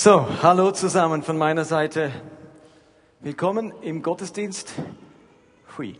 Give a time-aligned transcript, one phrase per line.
[0.00, 2.12] So, hallo zusammen von meiner Seite.
[3.18, 4.72] Willkommen im Gottesdienst.
[5.76, 5.96] Hui.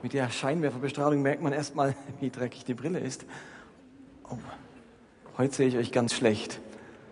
[0.00, 3.24] Mit der Scheinwerferbestrahlung merkt man erstmal, wie dreckig die Brille ist.
[4.30, 4.38] Oh,
[5.38, 6.60] heute sehe ich euch ganz schlecht.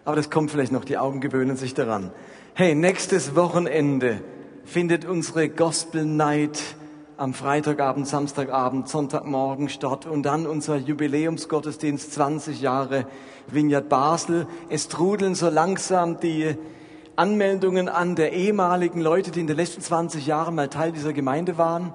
[0.04, 2.12] Aber das kommt vielleicht noch, die Augen gewöhnen sich daran.
[2.54, 4.20] Hey, nächstes Wochenende
[4.64, 6.62] findet unsere Gospel Night
[7.18, 13.06] am Freitagabend, Samstagabend, Sonntagmorgen statt und dann unser Jubiläumsgottesdienst 20 Jahre
[13.48, 14.46] Vineyard Basel.
[14.68, 16.54] Es trudeln so langsam die
[17.16, 21.58] Anmeldungen an der ehemaligen Leute, die in den letzten 20 Jahren mal Teil dieser Gemeinde
[21.58, 21.92] waren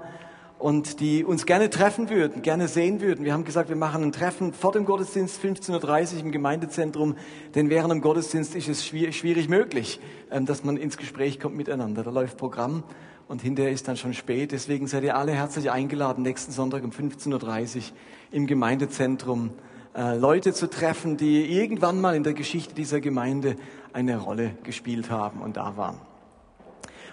[0.60, 3.24] und die uns gerne treffen würden, gerne sehen würden.
[3.24, 7.16] Wir haben gesagt, wir machen ein Treffen vor dem Gottesdienst 15.30 Uhr im Gemeindezentrum,
[7.56, 10.02] denn während dem Gottesdienst ist es schwierig möglich,
[10.32, 12.04] ähm, dass man ins Gespräch kommt miteinander.
[12.04, 12.84] Da läuft Programm
[13.28, 14.52] und hinterher ist dann schon spät.
[14.52, 17.84] Deswegen seid ihr alle herzlich eingeladen, nächsten Sonntag um 15.30 Uhr
[18.32, 19.52] im Gemeindezentrum
[19.96, 23.56] äh, Leute zu treffen, die irgendwann mal in der Geschichte dieser Gemeinde
[23.94, 26.00] eine Rolle gespielt haben und da waren.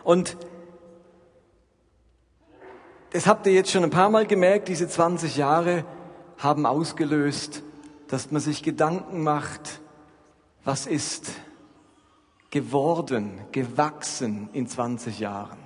[0.03, 0.37] Und
[3.13, 5.85] das habt ihr jetzt schon ein paar Mal gemerkt, diese 20 Jahre
[6.39, 7.63] haben ausgelöst,
[8.09, 9.81] dass man sich Gedanken macht,
[10.65, 11.31] was ist
[12.51, 15.60] geworden, gewachsen in 20 Jahren.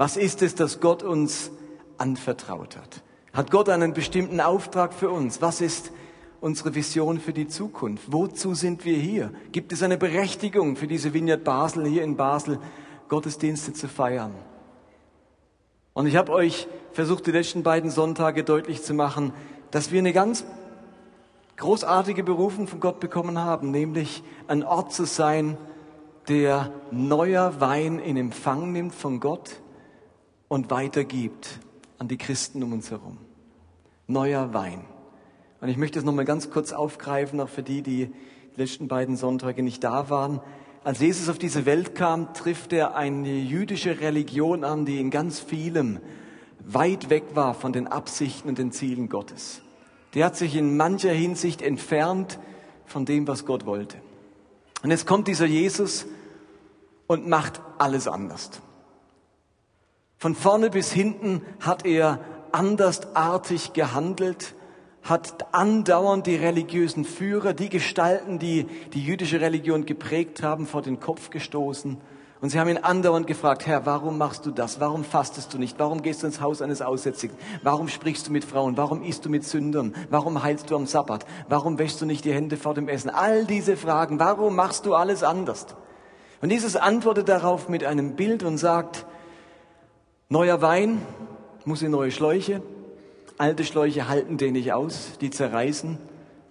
[0.00, 1.50] Was ist es, das Gott uns
[1.98, 3.02] anvertraut hat?
[3.34, 5.42] Hat Gott einen bestimmten Auftrag für uns?
[5.42, 5.92] Was ist
[6.40, 8.04] unsere Vision für die Zukunft?
[8.10, 9.30] Wozu sind wir hier?
[9.52, 12.58] Gibt es eine Berechtigung für diese Vineyard Basel hier in Basel,
[13.10, 14.34] Gottesdienste zu feiern?
[15.92, 19.34] Und ich habe euch versucht, die letzten beiden Sonntage deutlich zu machen,
[19.70, 20.46] dass wir eine ganz
[21.58, 25.58] großartige Berufung von Gott bekommen haben, nämlich ein Ort zu sein,
[26.26, 29.60] der neuer Wein in Empfang nimmt von Gott,
[30.50, 31.60] und weitergibt
[31.98, 33.18] an die Christen um uns herum.
[34.08, 34.84] Neuer Wein.
[35.60, 38.10] Und ich möchte es nochmal ganz kurz aufgreifen, auch für die, die
[38.56, 40.40] die letzten beiden Sonntage nicht da waren.
[40.82, 45.38] Als Jesus auf diese Welt kam, trifft er eine jüdische Religion an, die in ganz
[45.38, 46.00] vielem
[46.66, 49.62] weit weg war von den Absichten und den Zielen Gottes.
[50.14, 52.40] Die hat sich in mancher Hinsicht entfernt
[52.86, 53.98] von dem, was Gott wollte.
[54.82, 56.06] Und jetzt kommt dieser Jesus
[57.06, 58.60] und macht alles anders.
[60.20, 62.18] Von vorne bis hinten hat er
[62.52, 64.54] andersartig gehandelt,
[65.02, 71.00] hat andauernd die religiösen Führer, die Gestalten, die die jüdische Religion geprägt haben, vor den
[71.00, 71.96] Kopf gestoßen.
[72.42, 74.78] Und sie haben ihn andauernd gefragt, Herr, warum machst du das?
[74.78, 75.78] Warum fastest du nicht?
[75.78, 77.34] Warum gehst du ins Haus eines Aussätzigen?
[77.62, 78.76] Warum sprichst du mit Frauen?
[78.76, 79.94] Warum isst du mit Sündern?
[80.10, 81.24] Warum heilst du am Sabbat?
[81.48, 83.08] Warum wäschst du nicht die Hände vor dem Essen?
[83.08, 85.66] All diese Fragen, warum machst du alles anders?
[86.42, 89.06] Und Jesus antwortet darauf mit einem Bild und sagt,
[90.32, 91.02] Neuer Wein
[91.64, 92.62] muss in neue Schläuche.
[93.36, 95.98] Alte Schläuche halten den nicht aus, die zerreißen.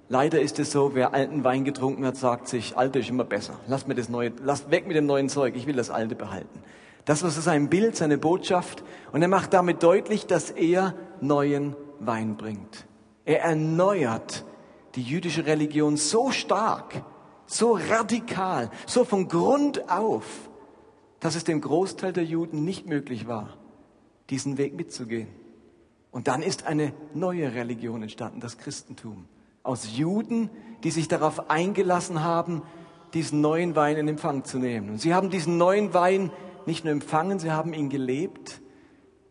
[0.09, 3.57] Leider ist es so, wer alten Wein getrunken hat, sagt sich, alte ist immer besser.
[3.67, 6.59] Lass mir das neue, lass weg mit dem neuen Zeug, ich will das alte behalten.
[7.05, 8.83] Das war sein Bild, seine Botschaft.
[9.13, 12.85] Und er macht damit deutlich, dass er neuen Wein bringt.
[13.23, 14.43] Er erneuert
[14.95, 17.01] die jüdische Religion so stark,
[17.45, 20.25] so radikal, so von Grund auf,
[21.21, 23.58] dass es dem Großteil der Juden nicht möglich war,
[24.29, 25.27] diesen Weg mitzugehen.
[26.11, 29.25] Und dann ist eine neue Religion entstanden, das Christentum.
[29.63, 30.49] Aus Juden,
[30.83, 32.63] die sich darauf eingelassen haben,
[33.13, 34.89] diesen neuen Wein in Empfang zu nehmen.
[34.89, 36.31] Und sie haben diesen neuen Wein
[36.65, 38.61] nicht nur empfangen, sie haben ihn gelebt.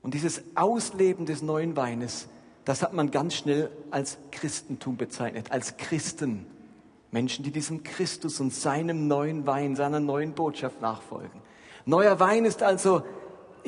[0.02, 2.28] Und dieses Ausleben des neuen Weines,
[2.64, 6.46] das hat man ganz schnell als Christentum bezeichnet, als Christen.
[7.10, 11.40] Menschen, die diesem Christus und seinem neuen Wein, seiner neuen Botschaft nachfolgen.
[11.86, 13.02] Neuer Wein ist also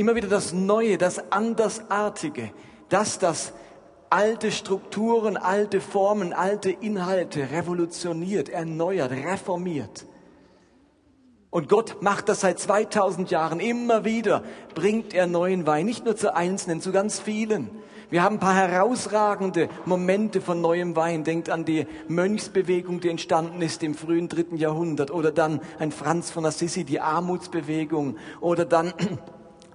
[0.01, 2.51] immer wieder das Neue, das Andersartige,
[2.89, 3.53] das das
[4.09, 10.07] alte Strukturen, alte Formen, alte Inhalte revolutioniert, erneuert, reformiert.
[11.51, 14.43] Und Gott macht das seit 2000 Jahren immer wieder,
[14.75, 17.69] bringt er neuen Wein, nicht nur zu Einzelnen, zu ganz vielen.
[18.09, 21.23] Wir haben ein paar herausragende Momente von neuem Wein.
[21.23, 25.13] Denkt an die Mönchsbewegung, die entstanden ist im frühen dritten Jahrhundert.
[25.13, 28.17] Oder dann ein Franz von Assisi, die Armutsbewegung.
[28.41, 28.93] Oder dann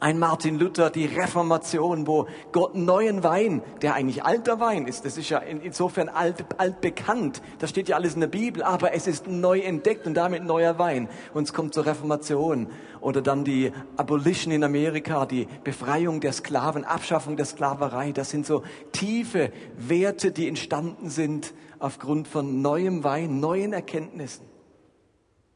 [0.05, 5.17] ein Martin Luther, die Reformation, wo Gott neuen Wein, der eigentlich alter Wein ist, das
[5.17, 9.07] ist ja insofern alt, alt bekannt, das steht ja alles in der Bibel, aber es
[9.07, 11.09] ist neu entdeckt und damit neuer Wein.
[11.33, 12.67] Und es kommt zur Reformation.
[13.01, 18.11] Oder dann die Abolition in Amerika, die Befreiung der Sklaven, Abschaffung der Sklaverei.
[18.11, 18.61] Das sind so
[18.91, 24.45] tiefe Werte, die entstanden sind aufgrund von neuem Wein, neuen Erkenntnissen.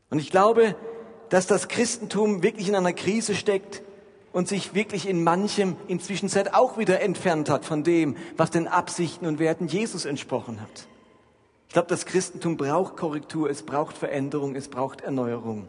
[0.10, 0.76] Und ich glaube,
[1.30, 3.84] dass das Christentum wirklich in einer Krise steckt,
[4.32, 9.26] und sich wirklich in manchem inzwischen auch wieder entfernt hat von dem, was den Absichten
[9.26, 10.88] und Werten Jesus entsprochen hat.
[11.68, 15.68] Ich glaube, das Christentum braucht Korrektur, es braucht Veränderung, es braucht Erneuerung.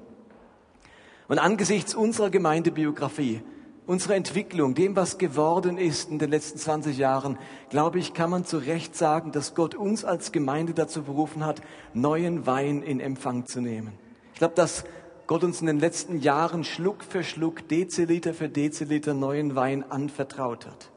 [1.29, 3.43] Und angesichts unserer Gemeindebiografie,
[3.87, 8.45] unserer Entwicklung, dem, was geworden ist in den letzten 20 Jahren, glaube ich, kann man
[8.45, 11.61] zu Recht sagen, dass Gott uns als Gemeinde dazu berufen hat,
[11.93, 13.93] neuen Wein in Empfang zu nehmen.
[14.33, 14.85] Ich glaube, dass
[15.31, 20.67] Gott uns in den letzten Jahren Schluck für Schluck, Deziliter für Deziliter neuen Wein anvertraut
[20.67, 20.91] hat.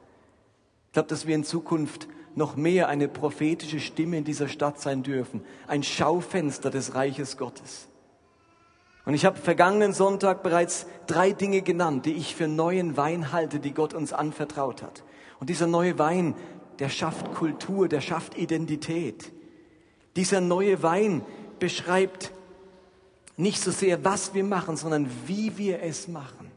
[0.88, 5.04] Ich glaube, dass wir in Zukunft noch mehr eine prophetische Stimme in dieser Stadt sein
[5.04, 7.90] dürfen, ein Schaufenster des Reiches Gottes.
[9.06, 13.60] Und ich habe vergangenen Sonntag bereits drei Dinge genannt, die ich für neuen Wein halte,
[13.60, 15.04] die Gott uns anvertraut hat.
[15.40, 16.34] Und dieser neue Wein,
[16.80, 19.32] der schafft Kultur, der schafft Identität.
[20.16, 21.22] Dieser neue Wein
[21.60, 22.32] beschreibt
[23.38, 26.52] nicht so sehr, was wir machen, sondern wie wir es machen.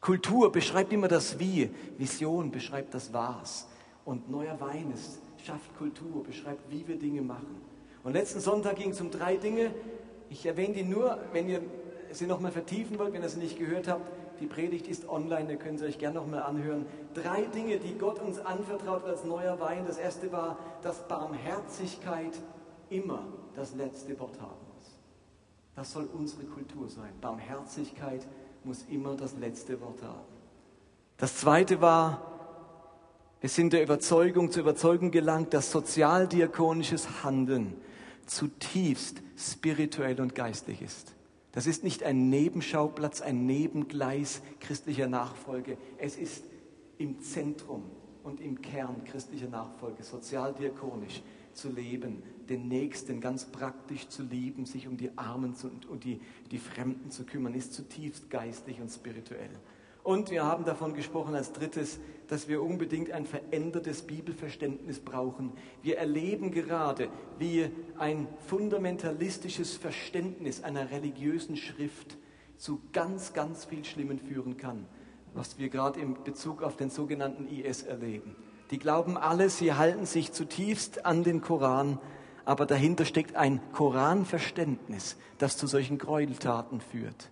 [0.00, 3.66] Kultur beschreibt immer das Wie, Vision beschreibt das Was.
[4.04, 7.62] Und neuer Wein ist, schafft Kultur, beschreibt, wie wir Dinge machen.
[8.02, 9.70] Und letzten Sonntag ging es um drei Dinge.
[10.28, 11.62] Ich erwähne die nur, wenn ihr
[12.12, 14.10] sie nochmal vertiefen wollt, wenn ihr sie nicht gehört habt.
[14.40, 16.84] Die Predigt ist online, ihr könnt sie euch gerne nochmal anhören.
[17.14, 19.84] Drei Dinge, die Gott uns anvertraut als neuer Wein.
[19.86, 22.34] Das erste war, dass Barmherzigkeit
[22.90, 24.63] immer das letzte Wort haben.
[25.76, 27.12] Das soll unsere Kultur sein.
[27.20, 28.26] Barmherzigkeit
[28.62, 30.20] muss immer das letzte Wort haben.
[31.16, 32.34] Das zweite war,
[33.40, 37.74] wir sind der Überzeugung, zur Überzeugung gelangt, dass sozialdiakonisches Handeln
[38.26, 41.14] zutiefst spirituell und geistlich ist.
[41.52, 45.76] Das ist nicht ein Nebenschauplatz, ein Nebengleis christlicher Nachfolge.
[45.98, 46.44] Es ist
[46.98, 47.84] im Zentrum
[48.24, 51.22] und im Kern christlicher Nachfolge, sozialdiakonisch
[51.54, 56.20] zu leben, den Nächsten ganz praktisch zu lieben, sich um die Armen und um die,
[56.50, 59.50] die Fremden zu kümmern, ist zutiefst geistlich und spirituell.
[60.04, 61.98] Und wir haben davon gesprochen als drittes,
[62.28, 65.52] dass wir unbedingt ein verändertes Bibelverständnis brauchen.
[65.82, 67.08] Wir erleben gerade,
[67.38, 72.18] wie ein fundamentalistisches Verständnis einer religiösen Schrift
[72.58, 74.86] zu ganz, ganz viel Schlimmen führen kann,
[75.32, 78.36] was wir gerade in Bezug auf den sogenannten IS erleben.
[78.70, 81.98] Die glauben alle, sie halten sich zutiefst an den Koran,
[82.44, 87.30] aber dahinter steckt ein Koranverständnis, das zu solchen Gräueltaten führt.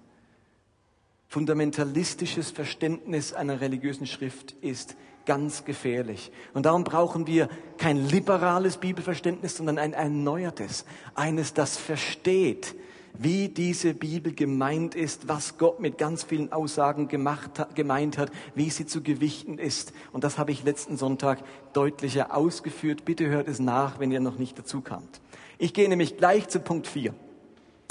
[1.28, 6.30] Fundamentalistisches Verständnis einer religiösen Schrift ist ganz gefährlich.
[6.52, 7.48] Und darum brauchen wir
[7.78, 10.84] kein liberales Bibelverständnis, sondern ein erneuertes,
[11.14, 12.74] eines, das versteht,
[13.14, 18.70] wie diese Bibel gemeint ist, was Gott mit ganz vielen Aussagen gemacht gemeint hat, wie
[18.70, 19.92] sie zu gewichten ist.
[20.12, 21.38] Und das habe ich letzten Sonntag
[21.72, 23.04] deutlicher ausgeführt.
[23.04, 25.20] Bitte hört es nach, wenn ihr noch nicht dazu kamt.
[25.58, 27.14] Ich gehe nämlich gleich zu Punkt 4.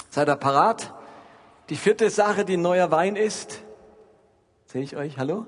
[0.09, 0.93] Seid ihr parat?
[1.69, 3.61] Die vierte Sache, die neuer Wein ist.
[4.65, 5.17] Sehe ich euch?
[5.17, 5.45] Hallo?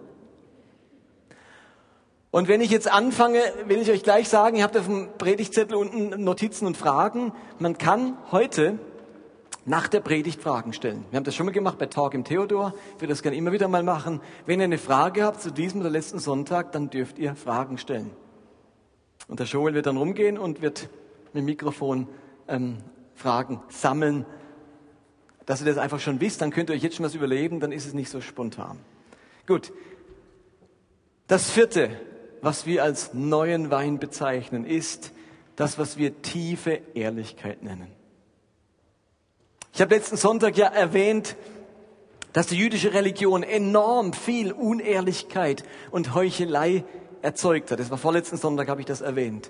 [2.31, 5.76] Und wenn ich jetzt anfange, will ich euch gleich sagen, ihr habt auf dem Predigtzettel
[5.76, 7.31] unten Notizen und Fragen.
[7.60, 8.80] Man kann heute
[9.65, 11.06] nach der Predigt Fragen stellen.
[11.10, 12.74] Wir haben das schon mal gemacht bei Talk im Theodor.
[12.95, 14.21] Ich würde das gerne immer wieder mal machen.
[14.45, 18.12] Wenn ihr eine Frage habt zu diesem oder letzten Sonntag, dann dürft ihr Fragen stellen.
[19.27, 20.89] Und der Joel wird dann rumgehen und wird
[21.27, 22.07] mit dem Mikrofon
[22.48, 22.77] ähm,
[23.15, 24.25] Fragen sammeln.
[25.45, 27.71] Dass ihr das einfach schon wisst, dann könnt ihr euch jetzt schon was überlegen, dann
[27.71, 28.80] ist es nicht so spontan.
[29.48, 29.71] Gut.
[31.27, 31.89] Das vierte,
[32.42, 35.13] was wir als neuen Wein bezeichnen, ist
[35.56, 37.88] das, was wir tiefe Ehrlichkeit nennen.
[39.75, 41.35] Ich habe letzten Sonntag ja erwähnt,
[42.31, 46.83] dass die jüdische Religion enorm viel Unehrlichkeit und Heuchelei
[47.23, 47.80] erzeugt hat.
[47.80, 49.49] Das war vorletzten Sonntag, habe ich das erwähnt.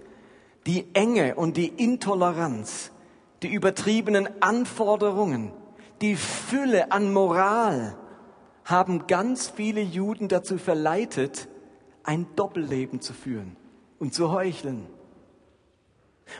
[0.65, 2.91] Die Enge und die Intoleranz,
[3.41, 5.51] die übertriebenen Anforderungen,
[6.01, 7.97] die Fülle an Moral
[8.63, 11.49] haben ganz viele Juden dazu verleitet,
[12.03, 13.57] ein Doppelleben zu führen
[13.99, 14.87] und zu heucheln.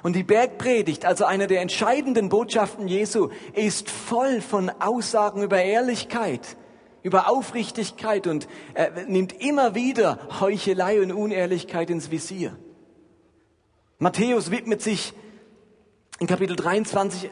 [0.02, 6.58] Und die Bergpredigt, also eine der entscheidenden Botschaften Jesu, ist voll von Aussagen über Ehrlichkeit,
[7.04, 12.58] über Aufrichtigkeit und er nimmt immer wieder Heuchelei und Unehrlichkeit ins Visier.
[14.00, 15.14] Matthäus widmet sich
[16.20, 17.30] in Kapitel 23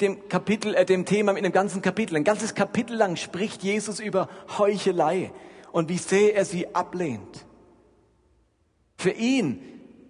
[0.00, 2.16] dem Kapitel, äh, dem Thema mit einem ganzen Kapitel.
[2.16, 5.32] Ein ganzes Kapitel lang spricht Jesus über Heuchelei
[5.72, 7.46] und wie sehr er sie ablehnt.
[8.96, 9.60] Für ihn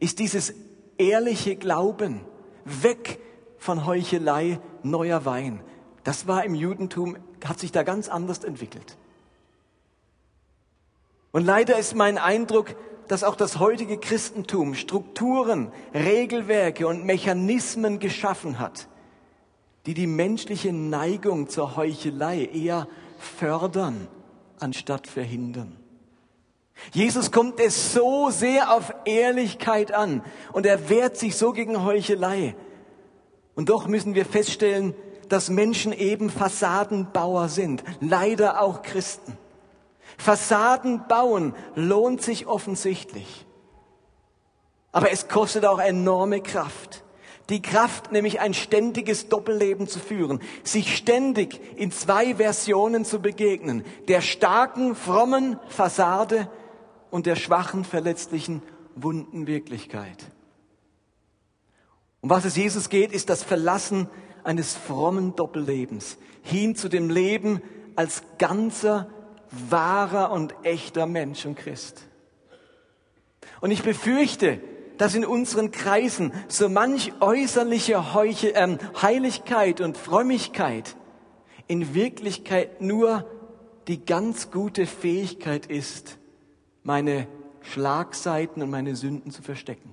[0.00, 0.54] ist dieses
[0.98, 2.20] ehrliche Glauben,
[2.64, 3.20] weg
[3.58, 5.60] von Heuchelei, neuer Wein.
[6.02, 8.96] Das war im Judentum, hat sich da ganz anders entwickelt.
[11.32, 12.76] Und leider ist mein Eindruck,
[13.08, 18.88] dass auch das heutige Christentum Strukturen, Regelwerke und Mechanismen geschaffen hat,
[19.86, 24.08] die die menschliche Neigung zur Heuchelei eher fördern,
[24.58, 25.76] anstatt verhindern.
[26.92, 32.54] Jesus kommt es so sehr auf Ehrlichkeit an und er wehrt sich so gegen Heuchelei.
[33.54, 34.94] Und doch müssen wir feststellen,
[35.28, 39.36] dass Menschen eben Fassadenbauer sind, leider auch Christen.
[40.18, 43.46] Fassaden bauen lohnt sich offensichtlich.
[44.92, 47.02] Aber es kostet auch enorme Kraft.
[47.50, 53.84] Die Kraft, nämlich ein ständiges Doppelleben zu führen, sich ständig in zwei Versionen zu begegnen,
[54.08, 56.48] der starken, frommen Fassade
[57.14, 58.60] und der schwachen, verletzlichen,
[58.96, 60.24] wunden Wirklichkeit.
[62.20, 64.08] Um was es Jesus geht, ist das Verlassen
[64.42, 67.62] eines frommen Doppellebens hin zu dem Leben
[67.94, 69.08] als ganzer,
[69.70, 72.02] wahrer und echter Mensch und Christ.
[73.60, 74.58] Und ich befürchte,
[74.98, 80.96] dass in unseren Kreisen so manch äußerliche Heuche, ähm, Heiligkeit und Frömmigkeit
[81.68, 83.24] in Wirklichkeit nur
[83.86, 86.18] die ganz gute Fähigkeit ist,
[86.84, 87.26] meine
[87.62, 89.90] Schlagseiten und meine Sünden zu verstecken.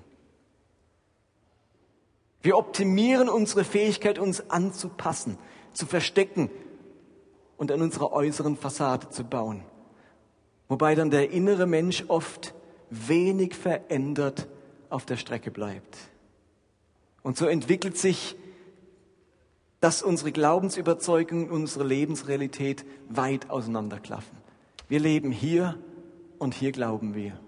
[2.42, 5.38] Wir optimieren unsere Fähigkeit, uns anzupassen,
[5.72, 6.50] zu verstecken
[7.56, 9.64] und an unserer äußeren Fassade zu bauen.
[10.68, 12.54] Wobei dann der innere Mensch oft
[12.90, 14.48] wenig verändert
[14.90, 15.96] auf der Strecke bleibt.
[17.22, 18.36] Und so entwickelt sich,
[19.80, 24.36] dass unsere Glaubensüberzeugung, unsere Lebensrealität weit auseinanderklaffen.
[24.88, 25.78] Wir leben hier
[26.42, 27.38] und hier glauben wir.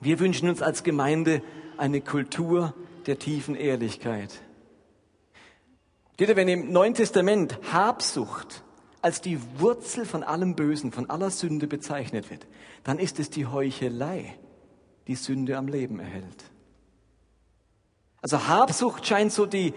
[0.00, 1.40] Wir wünschen uns als Gemeinde
[1.76, 2.74] eine Kultur
[3.06, 4.42] der tiefen Ehrlichkeit.
[6.18, 8.64] Wenn im Neuen Testament Habsucht
[9.02, 12.44] als die Wurzel von allem Bösen, von aller Sünde bezeichnet wird,
[12.82, 14.34] dann ist es die Heuchelei,
[15.06, 16.50] die Sünde am Leben erhält.
[18.20, 19.74] Also Habsucht scheint so die,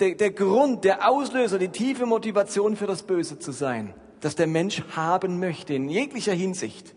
[0.00, 4.46] der, der Grund, der Auslöser, die tiefe Motivation für das Böse zu sein, dass der
[4.46, 6.94] Mensch haben möchte, in jeglicher Hinsicht.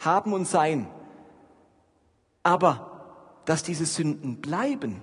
[0.00, 0.88] Haben und sein.
[2.42, 5.02] Aber dass diese Sünden bleiben,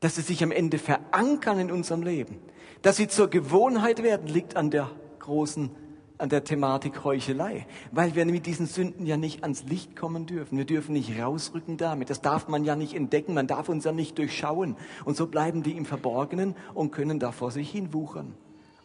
[0.00, 2.38] dass sie sich am Ende verankern in unserem Leben,
[2.82, 5.70] dass sie zur Gewohnheit werden, liegt an der großen,
[6.18, 10.58] an der Thematik Heuchelei, weil wir mit diesen Sünden ja nicht ans Licht kommen dürfen.
[10.58, 12.10] Wir dürfen nicht rausrücken damit.
[12.10, 13.34] Das darf man ja nicht entdecken.
[13.34, 14.76] Man darf uns ja nicht durchschauen.
[15.04, 18.34] Und so bleiben die im Verborgenen und können da vor sich hin wuchern.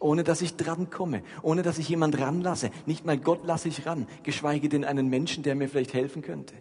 [0.00, 2.70] Ohne dass ich dran komme, ohne dass ich jemand ranlasse.
[2.86, 6.54] Nicht mal Gott lasse ich ran, geschweige denn einen Menschen, der mir vielleicht helfen könnte.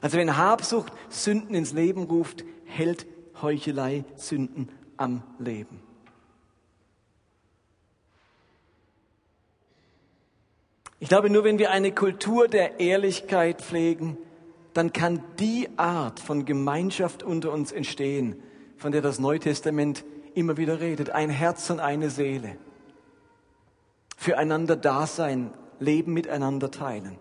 [0.00, 3.06] Also wenn Habsucht Sünden ins Leben ruft, hält
[3.42, 5.80] Heuchelei Sünden am Leben.
[11.00, 14.16] Ich glaube, nur wenn wir eine Kultur der Ehrlichkeit pflegen,
[14.72, 18.36] dann kann die Art von Gemeinschaft unter uns entstehen,
[18.76, 21.10] von der das Neue Testament immer wieder redet.
[21.10, 22.56] Ein Herz und eine Seele.
[24.16, 27.18] Füreinander da sein, Leben miteinander teilen.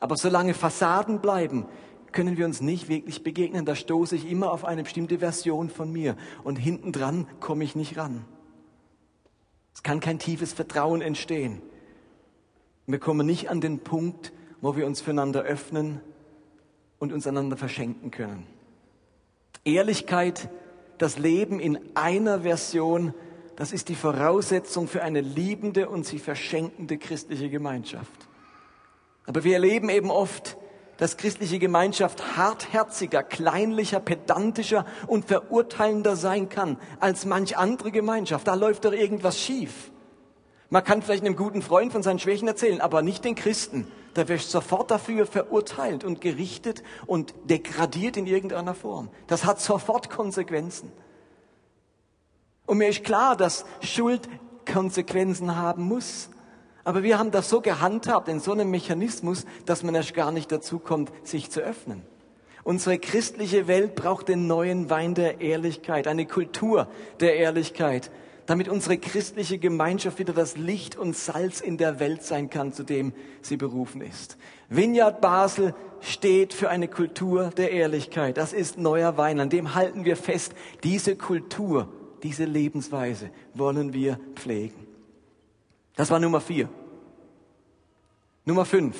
[0.00, 1.66] Aber solange Fassaden bleiben,
[2.12, 3.64] können wir uns nicht wirklich begegnen.
[3.64, 7.76] Da stoße ich immer auf eine bestimmte Version von mir und hinten dran komme ich
[7.76, 8.24] nicht ran.
[9.74, 11.62] Es kann kein tiefes Vertrauen entstehen.
[12.86, 16.00] Wir kommen nicht an den Punkt, wo wir uns füreinander öffnen
[16.98, 18.46] und uns einander verschenken können.
[19.64, 20.48] Ehrlichkeit,
[20.96, 23.14] das Leben in einer Version,
[23.58, 28.28] das ist die Voraussetzung für eine liebende und sie verschenkende christliche Gemeinschaft.
[29.26, 30.56] Aber wir erleben eben oft,
[30.96, 38.46] dass christliche Gemeinschaft hartherziger, kleinlicher, pedantischer und verurteilender sein kann als manch andere Gemeinschaft.
[38.46, 39.90] Da läuft doch irgendwas schief.
[40.70, 43.88] Man kann vielleicht einem guten Freund von seinen Schwächen erzählen, aber nicht den Christen.
[44.14, 49.08] Da wird sofort dafür verurteilt und gerichtet und degradiert in irgendeiner Form.
[49.26, 50.92] Das hat sofort Konsequenzen.
[52.68, 54.28] Und mir ist klar, dass Schuld
[54.70, 56.28] Konsequenzen haben muss.
[56.84, 60.52] Aber wir haben das so gehandhabt in so einem Mechanismus, dass man erst gar nicht
[60.52, 62.02] dazu kommt, sich zu öffnen.
[62.64, 66.88] Unsere christliche Welt braucht den neuen Wein der Ehrlichkeit, eine Kultur
[67.20, 68.10] der Ehrlichkeit,
[68.44, 72.82] damit unsere christliche Gemeinschaft wieder das Licht und Salz in der Welt sein kann, zu
[72.82, 74.36] dem sie berufen ist.
[74.68, 78.36] Vineyard Basel steht für eine Kultur der Ehrlichkeit.
[78.36, 80.52] Das ist neuer Wein, an dem halten wir fest.
[80.84, 81.88] Diese Kultur,
[82.22, 84.86] diese Lebensweise wollen wir pflegen.
[85.96, 86.68] Das war Nummer vier.
[88.44, 88.96] Nummer fünf.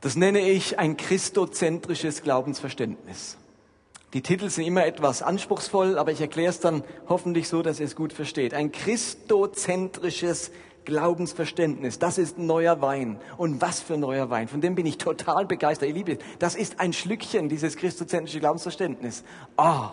[0.00, 3.36] Das nenne ich ein christozentrisches Glaubensverständnis.
[4.12, 7.86] Die Titel sind immer etwas anspruchsvoll, aber ich erkläre es dann hoffentlich so, dass ihr
[7.86, 8.54] es gut versteht.
[8.54, 10.52] Ein christozentrisches
[10.84, 13.20] Glaubensverständnis, das ist neuer Wein.
[13.36, 14.48] Und was für neuer Wein?
[14.48, 15.88] Von dem bin ich total begeistert.
[15.88, 19.24] Ihr Liebe, das ist ein Schlückchen, dieses christozentrische Glaubensverständnis.
[19.56, 19.88] Oh,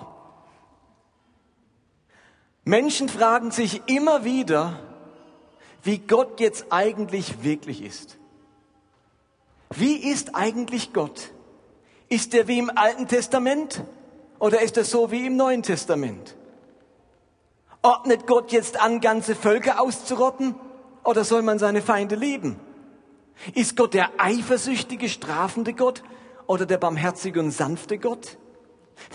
[2.65, 4.79] Menschen fragen sich immer wieder,
[5.83, 8.17] wie Gott jetzt eigentlich wirklich ist.
[9.75, 11.31] Wie ist eigentlich Gott?
[12.07, 13.83] Ist er wie im Alten Testament
[14.39, 16.35] oder ist er so wie im Neuen Testament?
[17.81, 20.55] Ordnet Gott jetzt an, ganze Völker auszurotten
[21.03, 22.59] oder soll man seine Feinde lieben?
[23.55, 26.03] Ist Gott der eifersüchtige, strafende Gott
[26.47, 28.37] oder der barmherzige und sanfte Gott?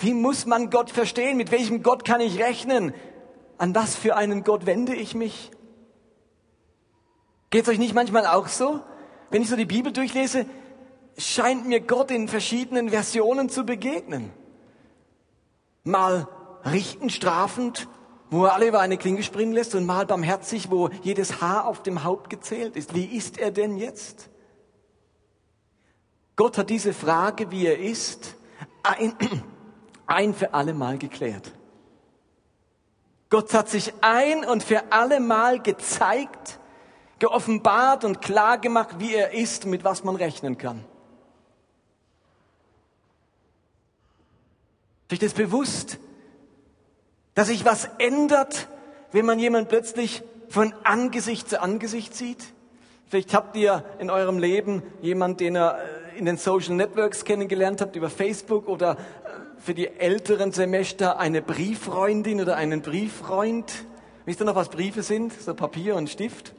[0.00, 1.38] Wie muss man Gott verstehen?
[1.38, 2.92] Mit welchem Gott kann ich rechnen?
[3.58, 5.50] An was für einen Gott wende ich mich?
[7.50, 8.80] Geht es euch nicht manchmal auch so?
[9.30, 10.46] Wenn ich so die Bibel durchlese,
[11.18, 14.30] scheint mir Gott in verschiedenen Versionen zu begegnen.
[15.82, 16.28] Mal
[16.64, 17.88] richten, strafend,
[18.30, 21.82] wo er alle über eine Klinge springen lässt und mal barmherzig, wo jedes Haar auf
[21.82, 22.94] dem Haupt gezählt ist.
[22.94, 24.30] Wie ist er denn jetzt?
[26.36, 28.36] Gott hat diese Frage, wie er ist,
[28.84, 29.14] ein,
[30.06, 31.52] ein für alle Mal geklärt.
[33.30, 36.58] Gott hat sich ein und für alle Mal gezeigt,
[37.18, 40.84] geoffenbart und klar gemacht, wie er ist und mit was man rechnen kann.
[45.12, 45.98] Euch das bewusst,
[47.34, 48.68] dass sich was ändert,
[49.12, 52.52] wenn man jemand plötzlich von Angesicht zu Angesicht sieht?
[53.06, 57.80] Vielleicht habt ihr in eurem Leben jemanden, den ihr äh, in den Social Networks kennengelernt
[57.80, 58.96] habt, über Facebook oder äh,
[59.58, 63.86] für die älteren Semester eine Brieffreundin oder einen Brieffreund.
[64.24, 65.32] Wisst ihr noch, was Briefe sind?
[65.32, 66.54] So Papier und Stift.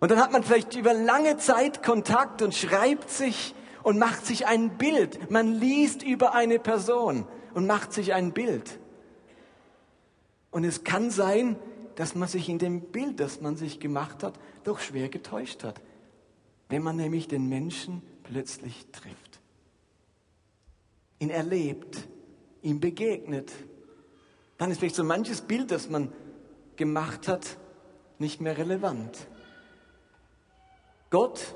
[0.00, 4.46] Und dann hat man vielleicht über lange Zeit Kontakt und schreibt sich und macht sich
[4.46, 5.30] ein Bild.
[5.30, 8.80] Man liest über eine Person und macht sich ein Bild.
[10.50, 11.56] Und es kann sein,
[11.94, 14.34] dass man sich in dem Bild, das man sich gemacht hat,
[14.64, 15.80] doch schwer getäuscht hat.
[16.68, 19.21] Wenn man nämlich den Menschen plötzlich trifft,
[21.22, 22.08] ihn erlebt,
[22.62, 23.52] ihm begegnet,
[24.58, 26.12] dann ist vielleicht so manches Bild, das man
[26.74, 27.58] gemacht hat,
[28.18, 29.28] nicht mehr relevant.
[31.10, 31.54] Gott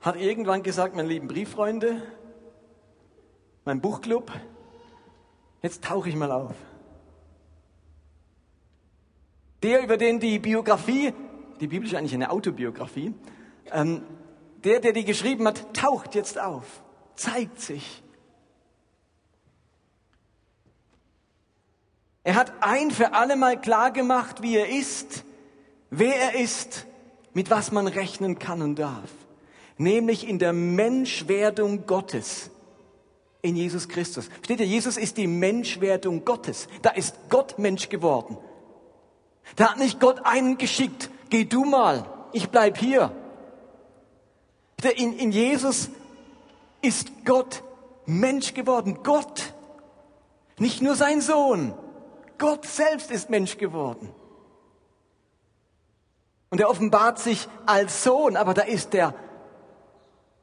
[0.00, 2.00] hat irgendwann gesagt, meine lieben Brieffreunde,
[3.64, 4.30] mein Buchclub,
[5.62, 6.54] jetzt tauche ich mal auf.
[9.62, 11.12] Der, über den die Biografie,
[11.60, 13.14] die Bibel ist eigentlich eine Autobiografie,
[13.72, 14.02] ähm,
[14.64, 16.82] der, der die geschrieben hat, taucht jetzt auf,
[17.16, 18.02] zeigt sich.
[22.24, 25.24] Er hat ein für alle Mal klar gemacht, wie er ist,
[25.90, 26.86] wer er ist
[27.34, 29.10] mit was man rechnen kann und darf,
[29.78, 32.50] nämlich in der Menschwerdung Gottes
[33.40, 34.28] in Jesus Christus.
[34.28, 36.68] Versteht ihr, Jesus ist die Menschwerdung Gottes.
[36.82, 38.38] Da ist Gott Mensch geworden.
[39.56, 43.10] Da hat nicht Gott einen geschickt, geh du mal, ich bleib hier.
[44.96, 45.90] In, in Jesus
[46.80, 47.62] ist Gott
[48.06, 49.00] Mensch geworden.
[49.02, 49.54] Gott,
[50.58, 51.74] nicht nur sein Sohn.
[52.42, 54.12] Gott selbst ist Mensch geworden.
[56.50, 59.14] Und er offenbart sich als Sohn, aber da ist der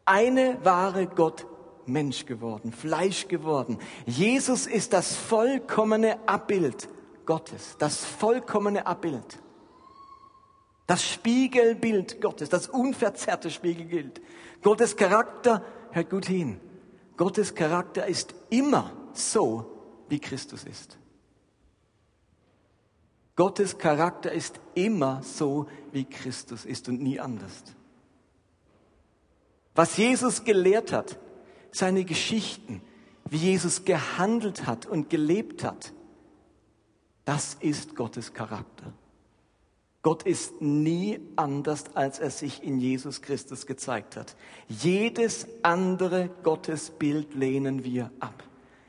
[0.05, 1.45] eine wahre Gott
[1.85, 3.79] Mensch geworden, Fleisch geworden.
[4.05, 6.88] Jesus ist das vollkommene Abbild
[7.25, 9.39] Gottes, das vollkommene Abbild.
[10.88, 14.21] Das Spiegelbild Gottes, das unverzerrte Spiegelbild.
[14.62, 16.62] Gottes Charakter, hört gut hin,
[17.17, 20.98] Gottes Charakter ist immer so, wie Christus ist.
[23.39, 27.63] Gottes Charakter ist immer so, wie Christus ist und nie anders.
[29.73, 31.17] Was Jesus gelehrt hat,
[31.71, 32.82] seine Geschichten,
[33.30, 35.93] wie Jesus gehandelt hat und gelebt hat,
[37.23, 38.91] das ist Gottes Charakter.
[40.02, 44.36] Gott ist nie anders, als er sich in Jesus Christus gezeigt hat.
[44.67, 48.43] Jedes andere Gottesbild lehnen wir ab.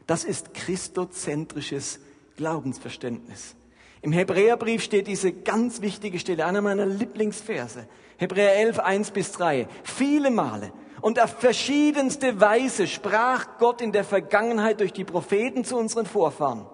[0.08, 2.00] Das ist christozentrisches
[2.34, 3.54] Glaubensverständnis.
[4.02, 7.86] Im Hebräerbrief steht diese ganz wichtige Stelle, einer meiner Lieblingsverse.
[8.16, 9.68] Hebräer 11, 1 bis 3.
[9.82, 15.76] Viele Male und auf verschiedenste Weise sprach Gott in der Vergangenheit durch die Propheten zu
[15.76, 16.66] unseren Vorfahren.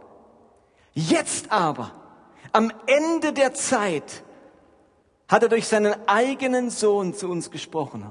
[0.92, 1.92] Jetzt aber,
[2.52, 4.22] am Ende der Zeit,
[5.28, 8.06] hat er durch seinen eigenen Sohn zu uns gesprochen.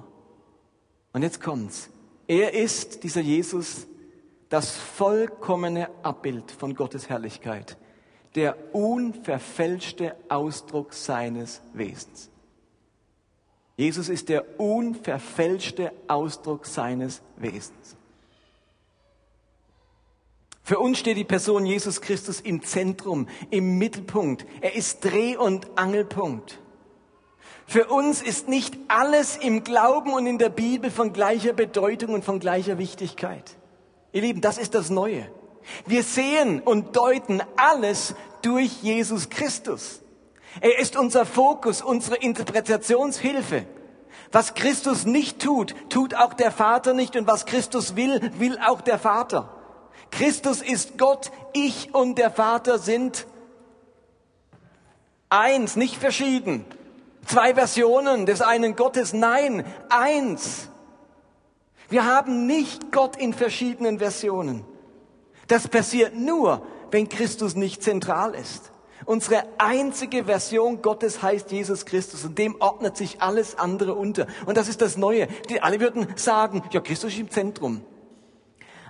[1.13, 1.89] Und jetzt kommt's.
[2.27, 3.87] Er ist, dieser Jesus,
[4.49, 7.77] das vollkommene Abbild von Gottes Herrlichkeit
[8.35, 12.29] der unverfälschte Ausdruck seines Wesens.
[13.77, 17.95] Jesus ist der unverfälschte Ausdruck seines Wesens.
[20.63, 24.45] Für uns steht die Person Jesus Christus im Zentrum, im Mittelpunkt.
[24.61, 26.59] Er ist Dreh- und Angelpunkt.
[27.67, 32.25] Für uns ist nicht alles im Glauben und in der Bibel von gleicher Bedeutung und
[32.25, 33.57] von gleicher Wichtigkeit.
[34.11, 35.27] Ihr Lieben, das ist das Neue.
[35.85, 40.01] Wir sehen und deuten alles durch Jesus Christus.
[40.61, 43.65] Er ist unser Fokus, unsere Interpretationshilfe.
[44.31, 47.15] Was Christus nicht tut, tut auch der Vater nicht.
[47.15, 49.49] Und was Christus will, will auch der Vater.
[50.11, 53.27] Christus ist Gott, ich und der Vater sind
[55.29, 56.65] eins, nicht verschieden.
[57.25, 60.69] Zwei Versionen des einen Gottes, nein, eins.
[61.89, 64.63] Wir haben nicht Gott in verschiedenen Versionen.
[65.47, 68.71] Das passiert nur, wenn Christus nicht zentral ist.
[69.05, 74.25] Unsere einzige Version Gottes heißt Jesus Christus und dem ordnet sich alles andere unter.
[74.45, 75.27] Und das ist das Neue.
[75.49, 77.81] Die alle würden sagen, ja, Christus ist im Zentrum.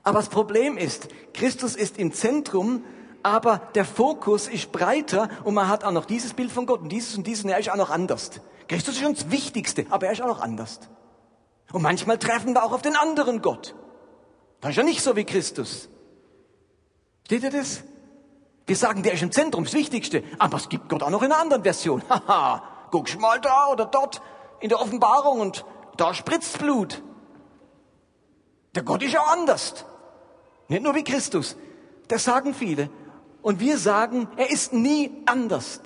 [0.03, 2.83] Aber das Problem ist, Christus ist im Zentrum,
[3.23, 6.89] aber der Fokus ist breiter und man hat auch noch dieses Bild von Gott und
[6.89, 8.29] dieses und dieses und er ist auch noch anders.
[8.67, 10.79] Christus ist uns Wichtigste, aber er ist auch noch anders.
[11.73, 13.75] Und manchmal treffen wir auch auf den anderen Gott.
[14.61, 15.89] Das ist ja nicht so wie Christus.
[17.25, 17.83] Steht ihr das?
[18.67, 20.23] Wir sagen, der ist im Zentrum, das Wichtigste.
[20.39, 22.01] Aber es gibt Gott auch noch in einer anderen Version.
[22.09, 24.21] Haha, guckst mal da oder dort
[24.59, 25.65] in der Offenbarung und
[25.97, 27.01] da spritzt Blut.
[28.73, 29.85] Der Gott ist auch anders.
[30.67, 31.55] Nicht nur wie Christus.
[32.07, 32.89] Das sagen viele.
[33.41, 35.79] Und wir sagen, er ist nie anders,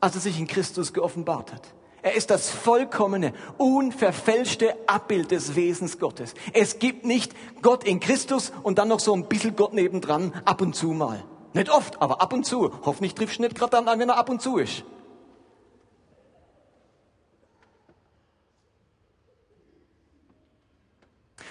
[0.00, 1.62] als er sich in Christus geoffenbart hat.
[2.02, 6.34] Er ist das vollkommene, unverfälschte Abbild des Wesens Gottes.
[6.52, 10.60] Es gibt nicht Gott in Christus und dann noch so ein bisschen Gott nebendran, ab
[10.60, 11.24] und zu mal.
[11.54, 12.72] Nicht oft, aber ab und zu.
[12.84, 14.84] Hoffentlich triffst du nicht gerade dann an, wenn er ab und zu ist.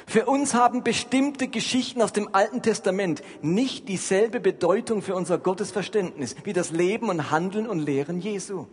[0.10, 6.38] Für uns haben bestimmte Geschichten aus dem Alten Testament nicht dieselbe Bedeutung für unser Gottesverständnis
[6.46, 8.68] wie das Leben und Handeln und Lehren Jesu.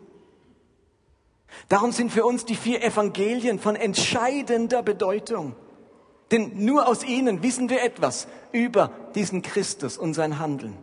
[1.68, 5.54] Darum sind für uns die vier Evangelien von entscheidender Bedeutung.
[6.30, 10.76] Denn nur aus ihnen wissen wir etwas über diesen Christus und sein Handeln.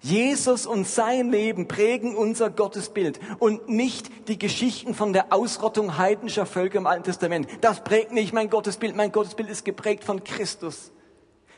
[0.00, 6.46] Jesus und sein Leben prägen unser Gottesbild und nicht die Geschichten von der Ausrottung heidnischer
[6.46, 7.46] Völker im Alten Testament.
[7.60, 8.96] Das prägt nicht mein Gottesbild.
[8.96, 10.90] Mein Gottesbild ist geprägt von Christus.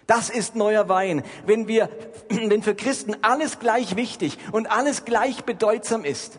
[0.07, 1.23] Das ist neuer Wein.
[1.47, 1.89] Wenn wir,
[2.29, 6.39] wenn für Christen alles gleich wichtig und alles gleich bedeutsam ist,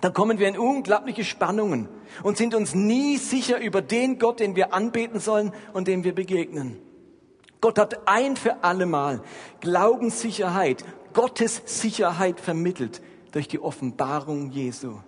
[0.00, 1.88] dann kommen wir in unglaubliche Spannungen
[2.22, 6.14] und sind uns nie sicher über den Gott, den wir anbeten sollen und dem wir
[6.14, 6.78] begegnen.
[7.60, 9.22] Gott hat ein für allemal
[9.60, 13.00] Glaubenssicherheit, Gottes Sicherheit vermittelt
[13.32, 14.98] durch die Offenbarung Jesu.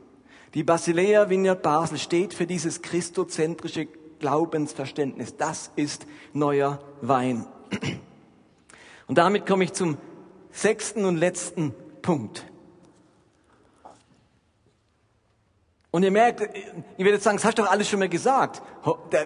[0.54, 3.86] Die Basilea Vineyard Basel steht für dieses christozentrische
[4.18, 5.36] Glaubensverständnis.
[5.36, 7.46] Das ist neuer Wein.
[9.06, 9.98] Und damit komme ich zum
[10.50, 12.47] sechsten und letzten Punkt.
[15.90, 16.40] Und ihr merkt,
[16.98, 18.62] ihr werdet sagen, das hast du doch alles schon mal gesagt.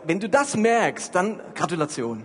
[0.06, 2.24] Wenn du das merkst, dann Gratulation.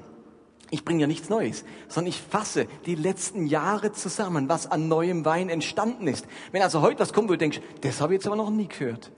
[0.70, 5.24] Ich bringe ja nichts Neues, sondern ich fasse die letzten Jahre zusammen, was an neuem
[5.24, 6.28] Wein entstanden ist.
[6.52, 8.68] Wenn also heute was kommt, wo du denkst, das habe ich jetzt aber noch nie
[8.68, 9.12] gehört,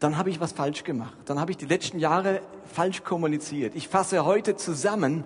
[0.00, 1.16] dann habe ich was falsch gemacht.
[1.26, 3.76] Dann habe ich die letzten Jahre falsch kommuniziert.
[3.76, 5.24] Ich fasse heute zusammen,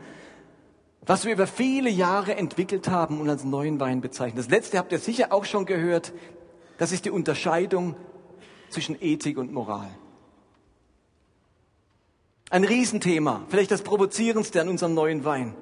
[1.07, 4.37] was wir über viele Jahre entwickelt haben und als neuen Wein bezeichnen.
[4.37, 6.13] Das letzte habt ihr sicher auch schon gehört.
[6.77, 7.97] Das ist die Unterscheidung
[8.75, 9.89] zwischen Ethik und Moral.
[12.51, 15.55] Ein Riesenthema, vielleicht das provozierendste an unserem neuen Wein.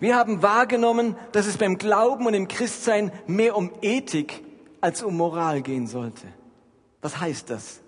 [0.00, 4.42] Wir haben wahrgenommen, dass es beim Glauben und im Christsein mehr um Ethik
[4.80, 6.26] als um Moral gehen sollte.
[7.02, 7.80] Was heißt das?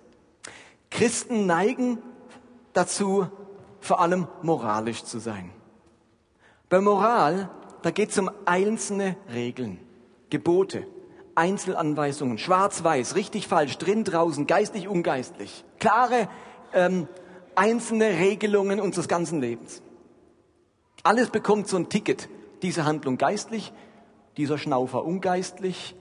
[0.89, 1.99] Christen neigen
[2.73, 3.27] dazu,
[3.79, 5.51] vor allem moralisch zu sein.
[6.67, 7.49] Bei Moral,
[7.81, 9.79] da geht es um einzelne Regeln,
[10.29, 10.85] Gebote,
[11.39, 15.63] Einzelanweisungen, schwarz-weiß, richtig, falsch, drin, draußen, geistlich, ungeistlich.
[15.79, 16.27] Klare
[16.73, 17.07] ähm,
[17.55, 19.81] einzelne Regelungen unseres ganzen Lebens.
[21.03, 22.29] Alles bekommt so ein Ticket.
[22.61, 23.71] Diese Handlung geistlich,
[24.35, 25.95] dieser Schnaufer ungeistlich,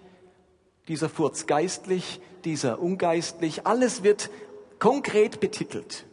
[0.88, 3.64] dieser Furz geistlich, dieser ungeistlich.
[3.64, 4.30] Alles wird
[4.80, 6.04] konkret betitelt.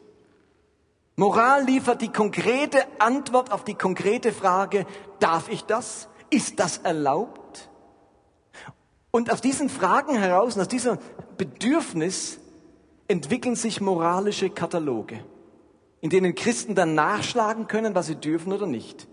[1.15, 4.85] Moral liefert die konkrete Antwort auf die konkrete Frage,
[5.19, 6.09] darf ich das?
[6.29, 7.41] Ist das erlaubt?
[9.15, 10.97] Und aus diesen Fragen heraus, aus diesem
[11.37, 12.37] Bedürfnis
[13.07, 15.23] entwickeln sich moralische Kataloge,
[16.01, 19.07] in denen Christen dann nachschlagen können, was sie dürfen oder nicht.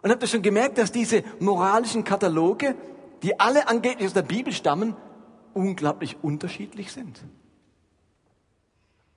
[0.00, 2.76] Und habt ihr schon gemerkt, dass diese moralischen Kataloge,
[3.22, 4.96] die alle angeblich aus der Bibel stammen,
[5.52, 7.22] unglaublich unterschiedlich sind?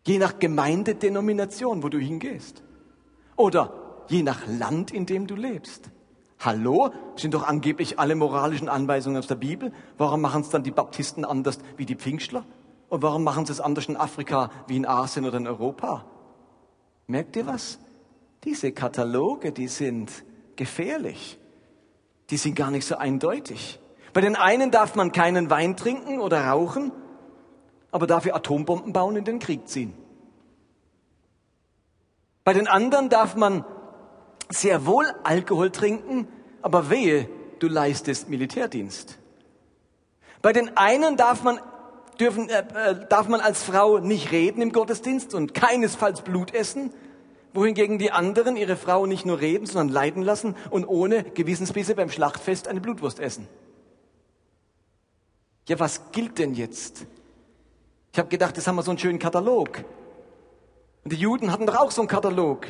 [0.06, 2.62] Je nach Gemeindedenomination, wo du hingehst.
[3.38, 5.90] Oder je nach Land, in dem du lebst.
[6.40, 6.92] Hallo?
[7.18, 9.74] Sind doch angeblich alle moralischen Anweisungen aus der Bibel.
[9.98, 12.46] Warum machen es dann die Baptisten anders wie die Pfingstler?
[12.88, 16.06] Und warum machen sie es anders in Afrika wie in Asien oder in Europa?
[17.08, 17.80] Merkt ihr was?
[18.46, 20.24] Diese Kataloge, die sind
[20.56, 21.38] gefährlich.
[22.30, 23.80] Die sind gar nicht so eindeutig.
[24.14, 26.92] Bei den einen darf man keinen Wein trinken oder rauchen,
[27.92, 29.94] aber dafür Atombomben bauen und in den Krieg ziehen.
[32.46, 33.66] Bei den anderen darf man
[34.50, 36.28] sehr wohl Alkohol trinken,
[36.62, 39.18] aber wehe, du leistest Militärdienst.
[40.42, 41.60] Bei den einen darf man,
[42.20, 46.92] dürfen, äh, äh, darf man als Frau nicht reden im Gottesdienst und keinesfalls Blut essen,
[47.54, 52.10] wohingegen die anderen ihre Frau nicht nur reden, sondern leiden lassen und ohne Gewissensbisse beim
[52.10, 53.48] Schlachtfest eine Blutwurst essen.
[55.68, 57.06] Ja, was gilt denn jetzt?
[58.12, 59.84] Ich habe gedacht, das haben wir so einen schönen Katalog.
[61.04, 62.68] Und die Juden hatten doch auch so einen Katalog.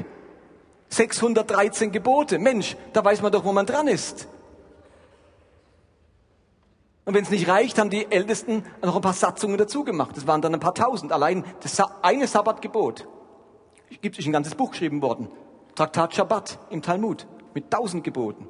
[0.89, 2.39] 613 Gebote.
[2.39, 4.27] Mensch, da weiß man doch, wo man dran ist.
[7.05, 10.15] Und wenn es nicht reicht, haben die Ältesten noch ein paar Satzungen dazu gemacht.
[10.15, 11.11] Das waren dann ein paar tausend.
[11.11, 13.07] Allein das eine Sabbatgebot.
[14.01, 15.27] Gibt es ein ganzes Buch geschrieben worden.
[15.75, 17.25] Traktat Shabbat im Talmud.
[17.55, 18.47] Mit tausend Geboten.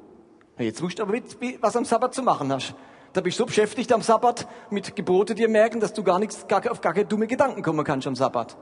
[0.58, 1.14] Ja, jetzt wusst du aber,
[1.60, 2.74] was am Sabbat zu machen hast.
[3.12, 6.46] Da bist du so beschäftigt am Sabbat mit Gebote dir merken, dass du gar nichts,
[6.46, 8.56] gar, auf gar keine dumme Gedanken kommen kannst am Sabbat.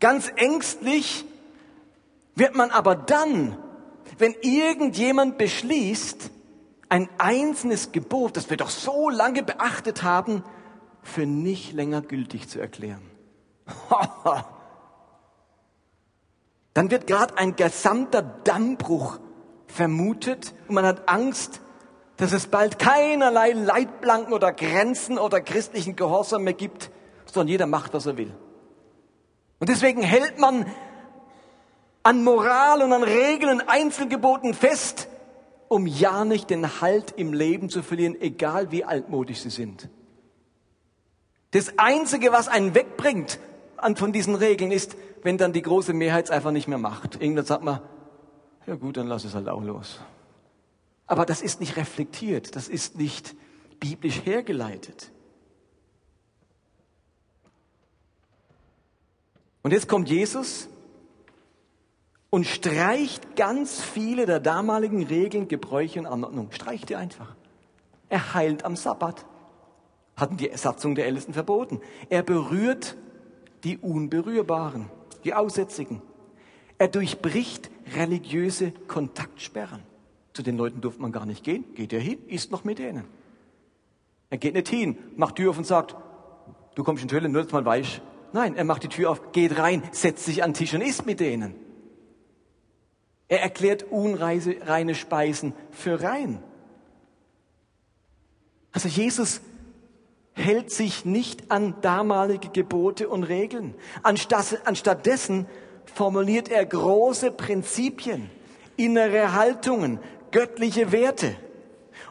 [0.00, 1.24] Ganz ängstlich
[2.38, 3.56] wird man aber dann,
[4.18, 6.30] wenn irgendjemand beschließt,
[6.88, 10.42] ein einzelnes Gebot, das wir doch so lange beachtet haben,
[11.02, 13.02] für nicht länger gültig zu erklären.
[16.74, 19.18] Dann wird gerade ein gesamter Dammbruch
[19.66, 21.60] vermutet und man hat Angst,
[22.16, 26.90] dass es bald keinerlei Leitplanken oder Grenzen oder christlichen Gehorsam mehr gibt,
[27.26, 28.32] sondern jeder macht, was er will.
[29.58, 30.66] Und deswegen hält man
[32.08, 35.08] an Moral und an Regeln und Einzelgeboten fest,
[35.68, 39.90] um ja nicht den Halt im Leben zu verlieren, egal wie altmodisch sie sind.
[41.50, 43.38] Das Einzige, was einen wegbringt
[43.96, 47.20] von diesen Regeln, ist, wenn dann die große Mehrheit es einfach nicht mehr macht.
[47.20, 47.82] Irgendwann sagt man,
[48.66, 50.00] ja gut, dann lass es halt auch los.
[51.06, 53.36] Aber das ist nicht reflektiert, das ist nicht
[53.80, 55.12] biblisch hergeleitet.
[59.62, 60.70] Und jetzt kommt Jesus
[62.30, 66.52] und streicht ganz viele der damaligen Regeln, Gebräuche und Anordnungen.
[66.52, 67.34] Streicht die einfach.
[68.08, 69.24] Er heilt am Sabbat.
[70.16, 71.80] Hatten die Satzung der Ältesten verboten.
[72.08, 72.96] Er berührt
[73.64, 74.90] die Unberührbaren,
[75.24, 76.02] die Aussätzigen.
[76.76, 79.82] Er durchbricht religiöse Kontaktsperren.
[80.32, 81.64] Zu den Leuten durfte man gar nicht gehen.
[81.74, 83.04] Geht er hin, isst noch mit denen.
[84.30, 85.96] Er geht nicht hin, macht Tür auf und sagt,
[86.74, 88.00] du kommst in die Hölle, nur dass man weiß.
[88.32, 91.06] Nein, er macht die Tür auf, geht rein, setzt sich an den Tisch und isst
[91.06, 91.67] mit denen.
[93.28, 96.42] Er erklärt unreine Speisen für rein.
[98.72, 99.40] Also Jesus
[100.32, 103.74] hält sich nicht an damalige Gebote und Regeln.
[104.02, 105.46] Anstatt, anstattdessen
[105.84, 108.30] formuliert er große Prinzipien,
[108.76, 109.98] innere Haltungen,
[110.30, 111.36] göttliche Werte.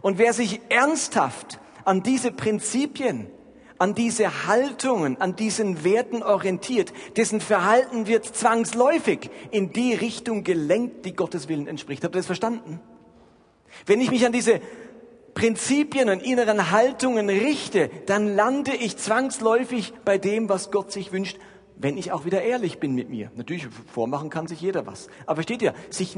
[0.01, 3.27] Und wer sich ernsthaft an diese Prinzipien
[3.77, 11.05] an diese Haltungen, an diesen Werten orientiert, dessen Verhalten wird zwangsläufig in die Richtung gelenkt,
[11.05, 12.03] die Gottes Willen entspricht.
[12.03, 12.79] Habt ihr das verstanden?
[13.85, 14.61] Wenn ich mich an diese
[15.33, 21.37] Prinzipien und inneren Haltungen richte, dann lande ich zwangsläufig bei dem, was Gott sich wünscht,
[21.75, 23.31] wenn ich auch wieder ehrlich bin mit mir.
[23.35, 25.09] Natürlich, vormachen kann sich jeder was.
[25.27, 26.17] Aber versteht ihr, sich,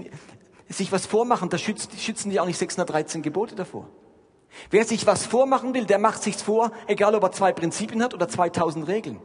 [0.70, 3.90] sich was vormachen, da schützt, schützen die auch nicht 613 Gebote davor.
[4.70, 8.14] Wer sich was vormachen will, der macht sich's vor, egal ob er zwei Prinzipien hat
[8.14, 9.20] oder 2000 Regeln.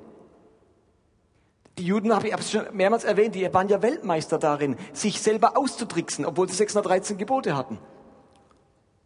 [1.78, 5.56] Die Juden, habe ich es schon mehrmals erwähnt, die waren ja Weltmeister darin, sich selber
[5.56, 7.78] auszutricksen, obwohl sie 613 Gebote hatten.